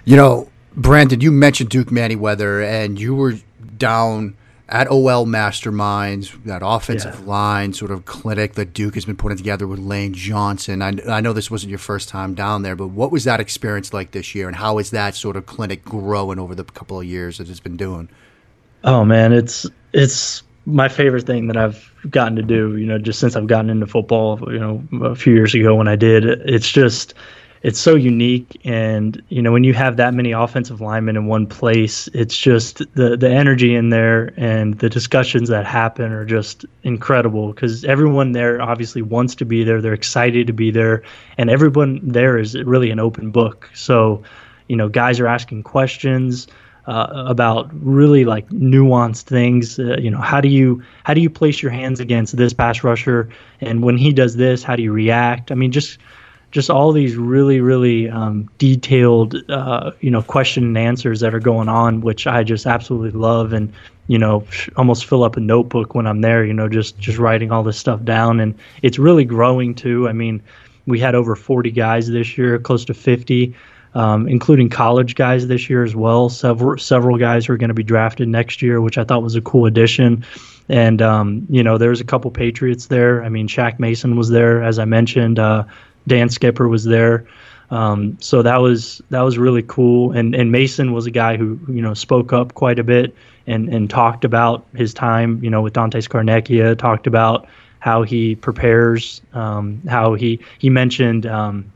You 0.05 0.17
know, 0.17 0.51
Brandon, 0.75 1.19
you 1.19 1.31
mentioned 1.31 1.71
Duke 1.71 1.87
Manyweather, 1.87 2.63
and 2.63 2.99
you 2.99 3.15
were 3.15 3.33
down 3.79 4.37
at 4.69 4.89
OL 4.89 5.25
Masterminds, 5.25 6.43
that 6.43 6.61
offensive 6.63 7.19
yeah. 7.21 7.25
line 7.25 7.73
sort 7.73 7.91
of 7.91 8.05
clinic 8.05 8.55
that 8.55 8.73
Duke 8.73 8.95
has 8.95 9.05
been 9.05 9.15
putting 9.15 9.37
together 9.37 9.65
with 9.65 9.79
Lane 9.79 10.13
Johnson. 10.13 10.81
I, 10.81 10.93
I 11.07 11.21
know 11.21 11.31
this 11.31 11.49
wasn't 11.49 11.69
your 11.69 11.79
first 11.79 12.09
time 12.09 12.33
down 12.33 12.63
there, 12.63 12.75
but 12.75 12.87
what 12.87 13.11
was 13.11 13.23
that 13.23 13.39
experience 13.39 13.93
like 13.93 14.11
this 14.11 14.35
year, 14.35 14.47
and 14.47 14.57
how 14.57 14.77
is 14.77 14.91
that 14.91 15.15
sort 15.15 15.37
of 15.37 15.45
clinic 15.45 15.85
growing 15.85 16.37
over 16.37 16.53
the 16.53 16.65
couple 16.65 16.99
of 16.99 17.05
years 17.05 17.37
that 17.37 17.49
it's 17.49 17.61
been 17.61 17.77
doing? 17.77 18.09
Oh 18.83 19.05
man, 19.05 19.31
it's 19.31 19.65
it's 19.93 20.43
my 20.65 20.89
favorite 20.89 21.25
thing 21.25 21.47
that 21.47 21.55
I've 21.55 21.89
gotten 22.09 22.35
to 22.35 22.43
do. 22.43 22.75
You 22.75 22.85
know, 22.85 22.97
just 22.99 23.19
since 23.19 23.35
I've 23.35 23.47
gotten 23.47 23.69
into 23.69 23.87
football. 23.87 24.39
You 24.51 24.59
know, 24.59 24.83
a 25.05 25.15
few 25.15 25.33
years 25.33 25.55
ago 25.55 25.75
when 25.75 25.87
I 25.87 25.95
did, 25.95 26.25
it's 26.25 26.69
just 26.69 27.13
it's 27.63 27.79
so 27.79 27.95
unique. 27.95 28.59
And 28.63 29.21
you 29.29 29.41
know 29.41 29.51
when 29.51 29.63
you 29.63 29.73
have 29.73 29.97
that 29.97 30.13
many 30.13 30.31
offensive 30.31 30.81
linemen 30.81 31.15
in 31.15 31.25
one 31.27 31.47
place 31.47 32.07
it's 32.13 32.37
just 32.37 32.79
the 32.95 33.17
the 33.17 33.29
energy 33.29 33.75
in 33.75 33.89
there 33.89 34.33
and 34.37 34.77
the 34.79 34.89
discussions 34.89 35.49
that 35.49 35.65
happen 35.65 36.11
are 36.11 36.25
just 36.25 36.65
incredible 36.83 37.53
because 37.53 37.83
everyone 37.85 38.31
there 38.31 38.61
obviously 38.61 39.01
wants 39.01 39.35
to 39.35 39.45
be 39.45 39.63
there. 39.63 39.81
They're 39.81 39.93
excited 39.93 40.47
to 40.47 40.53
be 40.53 40.71
there. 40.71 41.03
And 41.37 41.49
everyone 41.49 41.99
there 42.03 42.37
is 42.37 42.55
really 42.55 42.91
an 42.91 42.99
open 42.99 43.31
book. 43.31 43.69
So 43.73 44.23
you 44.67 44.75
know 44.75 44.89
guys 44.89 45.19
are 45.19 45.27
asking 45.27 45.63
questions 45.63 46.47
uh, 46.87 47.25
about 47.27 47.69
really 47.73 48.23
like 48.23 48.47
nuanced 48.49 49.23
things. 49.23 49.77
Uh, 49.77 49.97
you 49.97 50.09
know, 50.09 50.21
how 50.21 50.39
do 50.39 50.47
you 50.47 50.81
how 51.03 51.13
do 51.13 51.21
you 51.21 51.29
place 51.29 51.61
your 51.61 51.71
hands 51.71 51.99
against 51.99 52.37
this 52.37 52.53
pass 52.53 52.83
rusher, 52.83 53.29
and 53.59 53.83
when 53.83 53.97
he 53.97 54.13
does 54.13 54.37
this, 54.37 54.63
how 54.63 54.75
do 54.75 54.83
you 54.83 54.91
react? 54.91 55.51
I 55.51 55.55
mean, 55.55 55.71
just 55.71 55.99
just 56.51 56.69
all 56.69 56.91
these 56.91 57.15
really 57.15 57.59
really 57.61 58.09
um, 58.09 58.49
detailed 58.57 59.35
uh, 59.49 59.91
you 60.01 60.11
know 60.11 60.21
question 60.21 60.63
and 60.63 60.77
answers 60.77 61.19
that 61.19 61.33
are 61.33 61.39
going 61.39 61.69
on 61.69 62.01
which 62.01 62.25
i 62.27 62.43
just 62.43 62.65
absolutely 62.65 63.11
love 63.11 63.53
and 63.53 63.71
you 64.07 64.17
know 64.17 64.45
almost 64.77 65.05
fill 65.05 65.23
up 65.23 65.35
a 65.35 65.39
notebook 65.39 65.93
when 65.93 66.07
i'm 66.07 66.21
there 66.21 66.45
you 66.45 66.53
know 66.53 66.69
just 66.69 66.97
just 66.97 67.17
writing 67.17 67.51
all 67.51 67.63
this 67.63 67.77
stuff 67.77 68.03
down. 68.03 68.39
And 68.39 68.55
it's 68.81 68.99
really 68.99 69.25
growing 69.25 69.75
too. 69.75 70.07
I 70.07 70.13
mean 70.13 70.41
we 70.85 70.99
had 70.99 71.15
over 71.15 71.35
40 71.35 71.71
guys 71.71 72.09
this 72.09 72.37
year 72.37 72.59
close 72.59 72.85
to 72.85 72.93
50 72.93 73.55
um, 73.93 74.27
including 74.27 74.69
college 74.69 75.15
guys 75.15 75.47
this 75.47 75.69
year 75.69 75.83
as 75.83 75.95
well. 75.95 76.29
Several 76.29 76.77
several 76.77 77.17
guys 77.17 77.45
who 77.45 77.53
are 77.53 77.57
going 77.57 77.69
to 77.69 77.73
be 77.73 77.83
drafted 77.83 78.27
next 78.27 78.61
year 78.61 78.81
which 78.81 78.97
i 78.97 79.03
thought 79.03 79.23
was 79.23 79.35
a 79.35 79.41
cool 79.41 79.65
addition. 79.65 80.25
And 80.69 81.01
um, 81.01 81.47
you 81.49 81.63
know 81.63 81.77
there's 81.77 82.01
a 82.01 82.05
couple 82.05 82.29
patriots 82.31 82.87
there. 82.87 83.23
I 83.23 83.29
mean 83.29 83.47
Shaq 83.47 83.79
mason 83.79 84.17
was 84.17 84.29
there 84.29 84.63
as 84.63 84.79
i 84.79 84.85
mentioned 84.85 85.39
uh, 85.39 85.63
Dan 86.07 86.29
Skipper 86.29 86.67
was 86.67 86.83
there. 86.83 87.27
Um, 87.69 88.17
so 88.21 88.41
that 88.43 88.57
was 88.57 89.01
that 89.09 89.21
was 89.21 89.37
really 89.37 89.63
cool. 89.63 90.11
And 90.11 90.33
and 90.33 90.51
Mason 90.51 90.93
was 90.93 91.05
a 91.05 91.11
guy 91.11 91.37
who 91.37 91.59
you 91.67 91.81
know 91.81 91.93
spoke 91.93 92.33
up 92.33 92.53
quite 92.53 92.79
a 92.79 92.83
bit 92.83 93.13
and 93.45 93.69
and 93.69 93.89
talked 93.89 94.23
about 94.23 94.65
his 94.73 94.93
time 94.93 95.43
you 95.43 95.49
know 95.49 95.61
with 95.61 95.73
Dante 95.73 95.99
Scarnecchia. 95.99 96.77
Talked 96.77 97.07
about 97.07 97.47
how 97.79 98.03
he 98.03 98.35
prepares. 98.35 99.21
Um, 99.33 99.81
how 99.87 100.13
he 100.13 100.39
he 100.59 100.69
mentioned. 100.69 101.25
Um, 101.25 101.71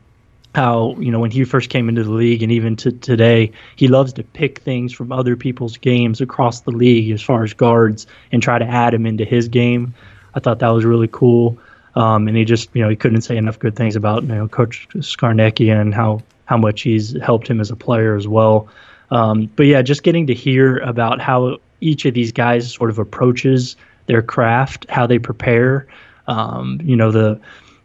how 0.54 0.96
you 0.98 1.10
know 1.10 1.18
when 1.18 1.30
he 1.30 1.44
first 1.44 1.70
came 1.70 1.88
into 1.88 2.04
the 2.04 2.10
league 2.10 2.42
and 2.42 2.52
even 2.52 2.76
to 2.76 2.92
today 2.92 3.50
he 3.76 3.88
loves 3.88 4.12
to 4.12 4.22
pick 4.22 4.58
things 4.60 4.92
from 4.92 5.10
other 5.10 5.34
people's 5.34 5.78
games 5.78 6.20
across 6.20 6.60
the 6.60 6.70
league 6.70 7.10
as 7.10 7.22
far 7.22 7.42
as 7.42 7.54
guards 7.54 8.06
and 8.32 8.42
try 8.42 8.58
to 8.58 8.66
add 8.66 8.92
them 8.92 9.06
into 9.06 9.24
his 9.24 9.48
game 9.48 9.94
i 10.34 10.40
thought 10.40 10.58
that 10.58 10.68
was 10.68 10.84
really 10.84 11.08
cool 11.10 11.56
um, 11.94 12.28
and 12.28 12.36
he 12.36 12.44
just, 12.44 12.70
you 12.74 12.82
know, 12.82 12.88
he 12.88 12.96
couldn't 12.96 13.22
say 13.22 13.36
enough 13.36 13.58
good 13.58 13.76
things 13.76 13.96
about, 13.96 14.22
you 14.22 14.28
know, 14.28 14.48
Coach 14.48 14.88
Scarnecchia 14.94 15.80
and 15.80 15.94
how, 15.94 16.22
how 16.46 16.56
much 16.56 16.82
he's 16.82 17.20
helped 17.20 17.48
him 17.48 17.60
as 17.60 17.70
a 17.70 17.76
player 17.76 18.16
as 18.16 18.26
well. 18.26 18.68
Um, 19.10 19.50
but 19.56 19.66
yeah, 19.66 19.82
just 19.82 20.02
getting 20.02 20.26
to 20.28 20.34
hear 20.34 20.78
about 20.78 21.20
how 21.20 21.58
each 21.80 22.06
of 22.06 22.14
these 22.14 22.32
guys 22.32 22.72
sort 22.72 22.88
of 22.88 22.98
approaches 22.98 23.76
their 24.06 24.22
craft, 24.22 24.86
how 24.88 25.06
they 25.06 25.18
prepare, 25.18 25.86
um, 26.28 26.80
you 26.82 26.96
know, 26.96 27.10
the, 27.10 27.38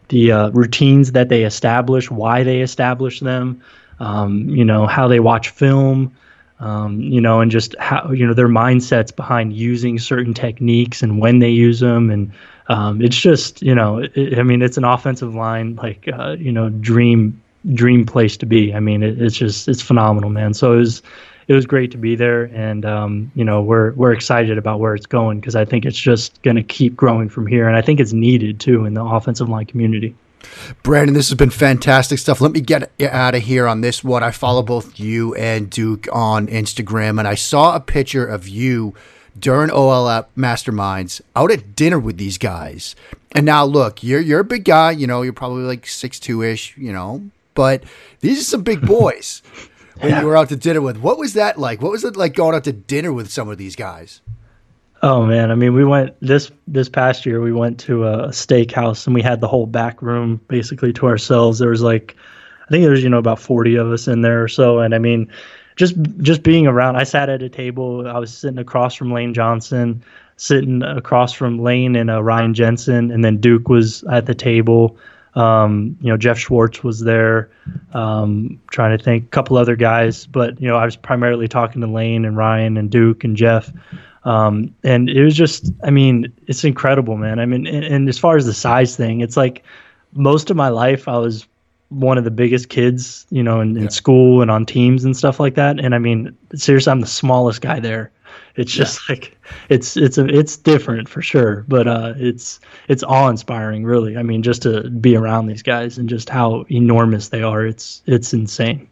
the 0.10 0.32
uh, 0.32 0.50
routines 0.52 1.12
that 1.12 1.28
they 1.28 1.44
establish, 1.44 2.10
why 2.10 2.44
they 2.44 2.62
establish 2.62 3.20
them, 3.20 3.62
um, 4.00 4.48
you 4.48 4.64
know, 4.64 4.88
how 4.88 5.08
they 5.08 5.20
watch 5.20 5.50
film, 5.50 6.16
um, 6.60 7.02
you 7.02 7.20
know, 7.20 7.42
and 7.42 7.52
just 7.52 7.76
how, 7.80 8.10
you 8.12 8.26
know, 8.26 8.34
their 8.34 8.48
mindsets 8.48 9.14
behind 9.14 9.54
using 9.54 10.00
certain 10.00 10.34
techniques 10.34 11.04
and 11.04 11.20
when 11.20 11.40
they 11.40 11.50
use 11.50 11.82
them 11.82 12.10
and, 12.10 12.32
um, 12.68 13.02
it's 13.02 13.16
just 13.16 13.62
you 13.62 13.76
know 13.76 14.00
it, 14.00 14.38
I 14.38 14.44
mean 14.44 14.62
it's 14.62 14.78
an 14.78 14.84
offensive 14.84 15.34
line 15.34 15.76
like 15.76 16.08
uh, 16.12 16.36
you 16.38 16.52
know 16.52 16.70
dream 16.70 17.42
dream 17.74 18.06
place 18.06 18.38
to 18.38 18.46
be. 18.46 18.74
I 18.74 18.80
mean 18.80 19.04
it, 19.04 19.22
it's 19.22 19.36
just 19.36 19.68
it's 19.68 19.82
phenomenal, 19.82 20.30
man. 20.30 20.54
So 20.54 20.74
it 20.74 20.78
was 20.78 21.02
it 21.48 21.54
was 21.54 21.66
great 21.66 21.92
to 21.92 21.98
be 21.98 22.16
there, 22.16 22.44
and 22.46 22.86
um, 22.86 23.32
you 23.36 23.46
know 23.46 23.62
we're 23.62 23.94
we're 23.94 24.12
excited 24.12 24.58
about 24.58 24.80
where 24.80 24.96
it's 24.96 25.06
going 25.06 25.40
because 25.40 25.56
I 25.56 25.66
think 25.66 25.86
it's 25.86 25.98
just 25.98 26.42
going 26.42 26.58
to 26.58 26.64
keep 26.64 26.96
growing 26.96 27.30
from 27.30 27.48
here, 27.48 27.68
and 27.68 27.78
I 27.78 27.82
think 27.82 28.00
it's 28.00 28.14
needed 28.14 28.60
too 28.60 28.86
in 28.86 28.94
the 28.94 29.04
offensive 29.04 29.48
line 29.48 29.66
community. 29.66 30.14
Brandon, 30.84 31.16
this 31.16 31.30
has 31.30 31.38
been 31.38 31.50
fantastic 31.50 32.20
stuff. 32.20 32.42
Let 32.42 32.52
me 32.52 32.62
get 32.62 32.92
out 33.02 33.34
of 33.34 33.42
here 33.42 33.68
on 33.68 33.82
this 33.82 34.04
one. 34.04 34.24
I 34.24 34.32
follow 34.32 34.62
both 34.62 35.00
you 35.00 35.34
and 35.36 35.70
Duke 35.70 36.08
on 36.12 36.48
Instagram, 36.48 37.18
and 37.18 37.28
I 37.28 37.36
saw 37.36 37.76
a 37.76 37.80
picture 37.80 38.26
of 38.26 38.48
you 38.48 38.94
during 39.40 39.72
OL 39.72 40.28
Masterminds 40.36 41.22
out 41.36 41.52
at 41.52 41.76
dinner 41.76 42.00
with 42.00 42.18
these 42.18 42.38
guys. 42.38 42.96
And 43.34 43.46
now 43.46 43.66
look, 43.66 44.04
you're 44.04 44.22
you're 44.22 44.40
a 44.40 44.46
big 44.46 44.66
guy, 44.66 44.92
you 44.92 45.08
know, 45.08 45.22
you're 45.22 45.34
probably 45.34 45.64
like 45.64 45.88
six 45.88 46.20
two 46.20 46.42
ish, 46.44 46.76
you 46.78 46.92
know, 46.92 47.30
but 47.54 47.84
these 48.22 48.40
are 48.40 48.44
some 48.44 48.64
big 48.64 48.82
boys 48.88 49.42
when 50.00 50.12
yeah. 50.12 50.22
you 50.22 50.28
were 50.28 50.38
out 50.38 50.50
to 50.50 50.56
dinner 50.56 50.82
with. 50.82 50.98
What 50.98 51.18
was 51.18 51.34
that 51.34 51.58
like? 51.58 51.82
What 51.82 51.92
was 51.92 52.04
it 52.04 52.16
like 52.16 52.36
going 52.36 52.56
out 52.56 52.64
to 52.66 52.74
dinner 52.74 53.14
with 53.14 53.32
some 53.32 53.50
of 53.50 53.58
these 53.58 53.76
guys? 53.76 54.22
Oh 55.04 55.26
man, 55.26 55.52
I 55.52 55.56
mean, 55.56 55.74
we 55.74 55.86
went 55.86 56.16
this 56.22 56.52
this 56.68 56.90
past 56.90 57.26
year. 57.26 57.42
We 57.42 57.54
went 57.54 57.80
to 57.82 58.08
a 58.08 58.28
steakhouse 58.30 59.06
and 59.06 59.14
we 59.14 59.22
had 59.22 59.42
the 59.42 59.48
whole 59.48 59.68
back 59.68 60.02
room 60.02 60.42
basically 60.48 60.92
to 60.94 61.08
ourselves. 61.08 61.60
There 61.60 61.70
was 61.70 61.84
like, 61.84 62.16
I 62.66 62.70
think 62.70 62.82
there 62.82 62.92
was 62.92 63.04
you 63.04 63.10
know 63.10 63.20
about 63.20 63.40
forty 63.40 63.76
of 63.76 63.92
us 63.92 64.08
in 64.08 64.22
there 64.22 64.44
or 64.44 64.48
so, 64.48 64.80
and 64.80 64.96
I 64.96 64.98
mean, 64.98 65.32
just 65.78 65.96
just 66.18 66.44
being 66.44 66.68
around. 66.68 66.98
I 66.98 67.04
sat 67.04 67.30
at 67.30 67.42
a 67.42 67.50
table. 67.50 68.06
I 68.08 68.20
was 68.20 68.36
sitting 68.36 68.60
across 68.60 68.96
from 68.96 69.14
Lane 69.14 69.34
Johnson, 69.34 70.04
sitting 70.36 70.84
across 70.84 71.32
from 71.32 71.60
Lane 71.60 71.96
and 71.96 72.10
uh, 72.10 72.22
Ryan 72.22 72.54
Jensen, 72.54 73.12
and 73.12 73.24
then 73.24 73.38
Duke 73.38 73.70
was 73.70 74.04
at 74.06 74.26
the 74.26 74.36
table. 74.36 74.98
Um, 75.36 75.96
you 76.02 76.10
know, 76.10 76.18
Geoff 76.18 76.40
Schwartz 76.40 76.84
was 76.84 77.02
there. 77.02 77.52
Um, 77.94 78.60
trying 78.72 78.98
to 78.98 79.04
think, 79.04 79.26
a 79.26 79.28
couple 79.28 79.56
other 79.56 79.76
guys, 79.76 80.26
but 80.26 80.60
you 80.60 80.68
know, 80.68 80.76
I 80.76 80.84
was 80.84 80.96
primarily 80.96 81.48
talking 81.48 81.80
to 81.82 81.88
Lane 81.88 82.26
and 82.26 82.36
Ryan 82.36 82.76
and 82.76 82.90
Duke 82.90 83.24
and 83.24 83.38
Jeff. 83.38 83.72
Um, 84.24 84.76
and 84.84 85.10
it 85.10 85.24
was 85.24 85.36
just, 85.36 85.72
I 85.84 85.92
mean, 85.92 86.34
it's 86.48 86.64
incredible, 86.64 87.16
man. 87.18 87.40
I 87.40 87.46
mean, 87.46 87.66
and, 87.68 87.86
and 87.86 88.10
as 88.10 88.18
far 88.18 88.36
as 88.36 88.46
the 88.46 88.54
size 88.54 88.98
thing, 88.98 89.22
it's 89.22 89.38
like 89.38 89.64
most 90.14 90.50
of 90.50 90.58
my 90.58 90.70
life 90.70 91.08
I 91.08 91.18
was 91.18 91.48
one 91.90 92.18
of 92.18 92.24
the 92.24 92.32
biggest 92.32 92.70
kids, 92.70 93.26
you 93.30 93.44
know, 93.44 93.62
in, 93.62 93.78
in 93.78 93.84
yeah. 93.84 93.90
school 93.90 94.42
and 94.42 94.52
on 94.52 94.66
teams 94.66 95.06
and 95.06 95.16
stuff 95.16 95.40
like 95.40 95.56
that. 95.56 95.80
And 95.80 95.96
I 95.96 96.00
mean, 96.00 96.38
seriously, 96.56 96.92
I'm 96.92 97.02
the 97.02 97.08
smallest 97.08 97.62
guy 97.62 97.80
there. 97.80 98.12
It's 98.56 98.72
just 98.72 99.00
yeah. 99.08 99.16
like 99.16 99.38
it's 99.70 99.96
it's 99.96 100.18
a, 100.18 100.26
it's 100.26 100.58
different 100.58 101.08
for 101.08 101.22
sure, 101.22 101.64
but 101.68 101.88
uh, 101.88 102.14
it's 102.18 102.60
it's 102.88 103.04
awe 103.04 103.30
inspiring, 103.30 103.86
really. 103.86 104.18
I 104.18 104.24
mean, 104.24 104.44
just 104.44 104.64
to 104.64 104.90
be 104.90 105.16
around 105.16 105.46
these 105.46 105.64
guys 105.64 105.98
and 105.98 106.10
just 106.10 106.30
how 106.30 106.66
enormous 106.70 107.30
they 107.30 107.44
are, 107.44 107.66
it's 107.66 108.02
it's 108.06 108.34
insane. 108.34 108.90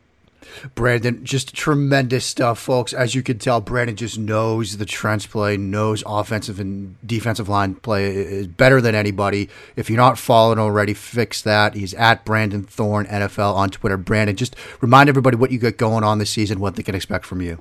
Brandon, 0.74 1.24
just 1.24 1.56
tremendous 1.56 2.26
stuff, 2.26 2.60
folks. 2.60 2.94
As 2.94 3.16
you 3.16 3.24
can 3.24 3.40
tell, 3.40 3.62
Brandon 3.62 3.96
just 3.96 4.18
knows 4.18 4.78
the 4.78 4.86
trench 4.86 5.30
play, 5.30 5.58
knows 5.58 6.04
offensive 6.06 6.60
and 6.60 6.96
defensive 7.06 7.50
line 7.50 7.76
play 7.76 8.16
is 8.16 8.48
better 8.48 8.82
than 8.82 8.96
anybody. 8.96 9.50
If 9.76 9.90
you're 9.90 9.98
not 9.98 10.18
following 10.18 10.60
already, 10.60 10.94
fix 10.94 11.42
that. 11.44 11.74
He's 11.74 11.94
at 11.94 12.26
Brandon 12.26 12.64
Thorn 12.64 13.06
NFL 13.08 13.56
on 13.56 13.70
Twitter. 13.70 13.98
Brandon, 13.98 14.36
just 14.36 14.56
remind 14.82 15.10
everybody 15.10 15.38
what 15.38 15.52
you 15.52 15.60
got 15.60 15.78
going 15.78 16.04
on 16.04 16.20
this 16.20 16.30
season, 16.30 16.60
what 16.60 16.76
they 16.76 16.84
can 16.84 16.96
expect 16.96 17.26
from 17.26 17.42
you. 17.42 17.60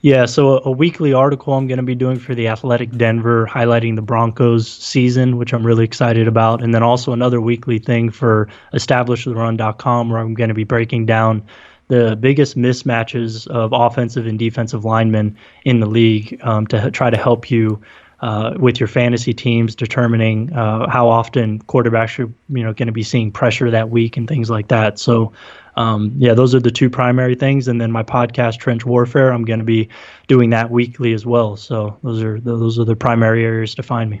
Yeah, 0.00 0.26
so 0.26 0.58
a, 0.58 0.68
a 0.68 0.70
weekly 0.70 1.12
article 1.12 1.54
I'm 1.54 1.66
going 1.66 1.78
to 1.78 1.82
be 1.82 1.96
doing 1.96 2.20
for 2.20 2.34
the 2.34 2.46
Athletic 2.46 2.92
Denver, 2.92 3.48
highlighting 3.48 3.96
the 3.96 4.02
Broncos 4.02 4.70
season, 4.70 5.38
which 5.38 5.52
I'm 5.52 5.66
really 5.66 5.84
excited 5.84 6.28
about, 6.28 6.62
and 6.62 6.72
then 6.72 6.84
also 6.84 7.12
another 7.12 7.40
weekly 7.40 7.80
thing 7.80 8.10
for 8.10 8.48
EstablishTheRun.com, 8.74 10.10
where 10.10 10.20
I'm 10.20 10.34
going 10.34 10.48
to 10.48 10.54
be 10.54 10.64
breaking 10.64 11.06
down 11.06 11.44
the 11.88 12.16
biggest 12.16 12.56
mismatches 12.56 13.46
of 13.48 13.72
offensive 13.72 14.26
and 14.26 14.38
defensive 14.38 14.84
linemen 14.84 15.36
in 15.64 15.80
the 15.80 15.86
league 15.86 16.38
um, 16.42 16.66
to 16.68 16.90
try 16.90 17.10
to 17.10 17.16
help 17.16 17.50
you 17.50 17.82
uh, 18.20 18.54
with 18.58 18.80
your 18.80 18.88
fantasy 18.88 19.32
teams, 19.32 19.74
determining 19.74 20.52
uh, 20.52 20.88
how 20.88 21.08
often 21.08 21.60
quarterbacks 21.62 22.18
are 22.18 22.32
you 22.48 22.64
know 22.64 22.72
going 22.72 22.86
to 22.88 22.92
be 22.92 23.02
seeing 23.02 23.30
pressure 23.30 23.70
that 23.70 23.90
week 23.90 24.16
and 24.16 24.26
things 24.26 24.50
like 24.50 24.68
that. 24.68 24.98
So, 24.98 25.32
um, 25.76 26.12
yeah, 26.16 26.34
those 26.34 26.54
are 26.54 26.60
the 26.60 26.70
two 26.70 26.90
primary 26.90 27.36
things. 27.36 27.68
And 27.68 27.80
then 27.80 27.92
my 27.92 28.02
podcast, 28.02 28.58
Trench 28.58 28.84
Warfare, 28.84 29.32
I'm 29.32 29.44
going 29.44 29.60
to 29.60 29.64
be 29.64 29.88
doing 30.26 30.50
that 30.50 30.70
weekly 30.70 31.12
as 31.12 31.24
well. 31.24 31.56
So 31.56 31.96
those 32.02 32.22
are 32.22 32.40
those 32.40 32.78
are 32.78 32.84
the 32.84 32.96
primary 32.96 33.44
areas 33.44 33.74
to 33.76 33.82
find 33.82 34.10
me. 34.10 34.20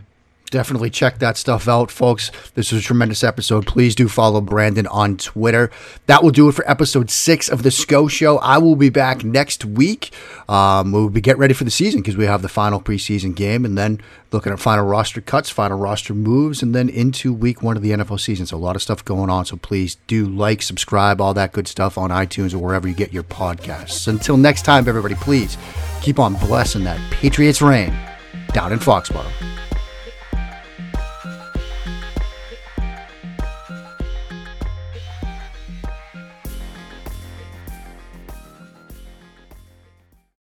Definitely 0.50 0.90
check 0.90 1.18
that 1.18 1.36
stuff 1.36 1.68
out, 1.68 1.90
folks. 1.90 2.30
This 2.54 2.72
was 2.72 2.82
a 2.82 2.84
tremendous 2.84 3.22
episode. 3.22 3.66
Please 3.66 3.94
do 3.94 4.08
follow 4.08 4.40
Brandon 4.40 4.86
on 4.86 5.16
Twitter. 5.16 5.70
That 6.06 6.22
will 6.22 6.30
do 6.30 6.48
it 6.48 6.52
for 6.52 6.68
episode 6.70 7.10
six 7.10 7.48
of 7.48 7.62
the 7.62 7.70
SCO 7.70 8.08
Show. 8.08 8.38
I 8.38 8.58
will 8.58 8.76
be 8.76 8.88
back 8.88 9.24
next 9.24 9.64
week. 9.64 10.12
Um, 10.48 10.92
we'll 10.92 11.10
be 11.10 11.20
getting 11.20 11.40
ready 11.40 11.54
for 11.54 11.64
the 11.64 11.70
season 11.70 12.00
because 12.00 12.16
we 12.16 12.24
have 12.26 12.42
the 12.42 12.48
final 12.48 12.80
preseason 12.80 13.34
game 13.34 13.64
and 13.64 13.76
then 13.76 14.00
looking 14.32 14.52
at 14.52 14.60
final 14.60 14.86
roster 14.86 15.20
cuts, 15.20 15.50
final 15.50 15.78
roster 15.78 16.14
moves, 16.14 16.62
and 16.62 16.74
then 16.74 16.88
into 16.88 17.32
week 17.32 17.62
one 17.62 17.76
of 17.76 17.82
the 17.82 17.90
NFL 17.90 18.20
season. 18.20 18.46
So 18.46 18.56
a 18.56 18.58
lot 18.58 18.76
of 18.76 18.82
stuff 18.82 19.04
going 19.04 19.30
on. 19.30 19.44
So 19.44 19.56
please 19.56 19.96
do 20.06 20.26
like, 20.26 20.62
subscribe, 20.62 21.20
all 21.20 21.34
that 21.34 21.52
good 21.52 21.68
stuff 21.68 21.98
on 21.98 22.10
iTunes 22.10 22.54
or 22.54 22.58
wherever 22.58 22.88
you 22.88 22.94
get 22.94 23.12
your 23.12 23.22
podcasts. 23.22 24.08
Until 24.08 24.36
next 24.36 24.62
time, 24.62 24.88
everybody, 24.88 25.14
please 25.14 25.56
keep 26.00 26.18
on 26.18 26.34
blessing 26.34 26.84
that 26.84 26.98
Patriots 27.10 27.60
reign 27.60 27.96
down 28.52 28.72
in 28.72 28.78
Foxborough. 28.78 29.30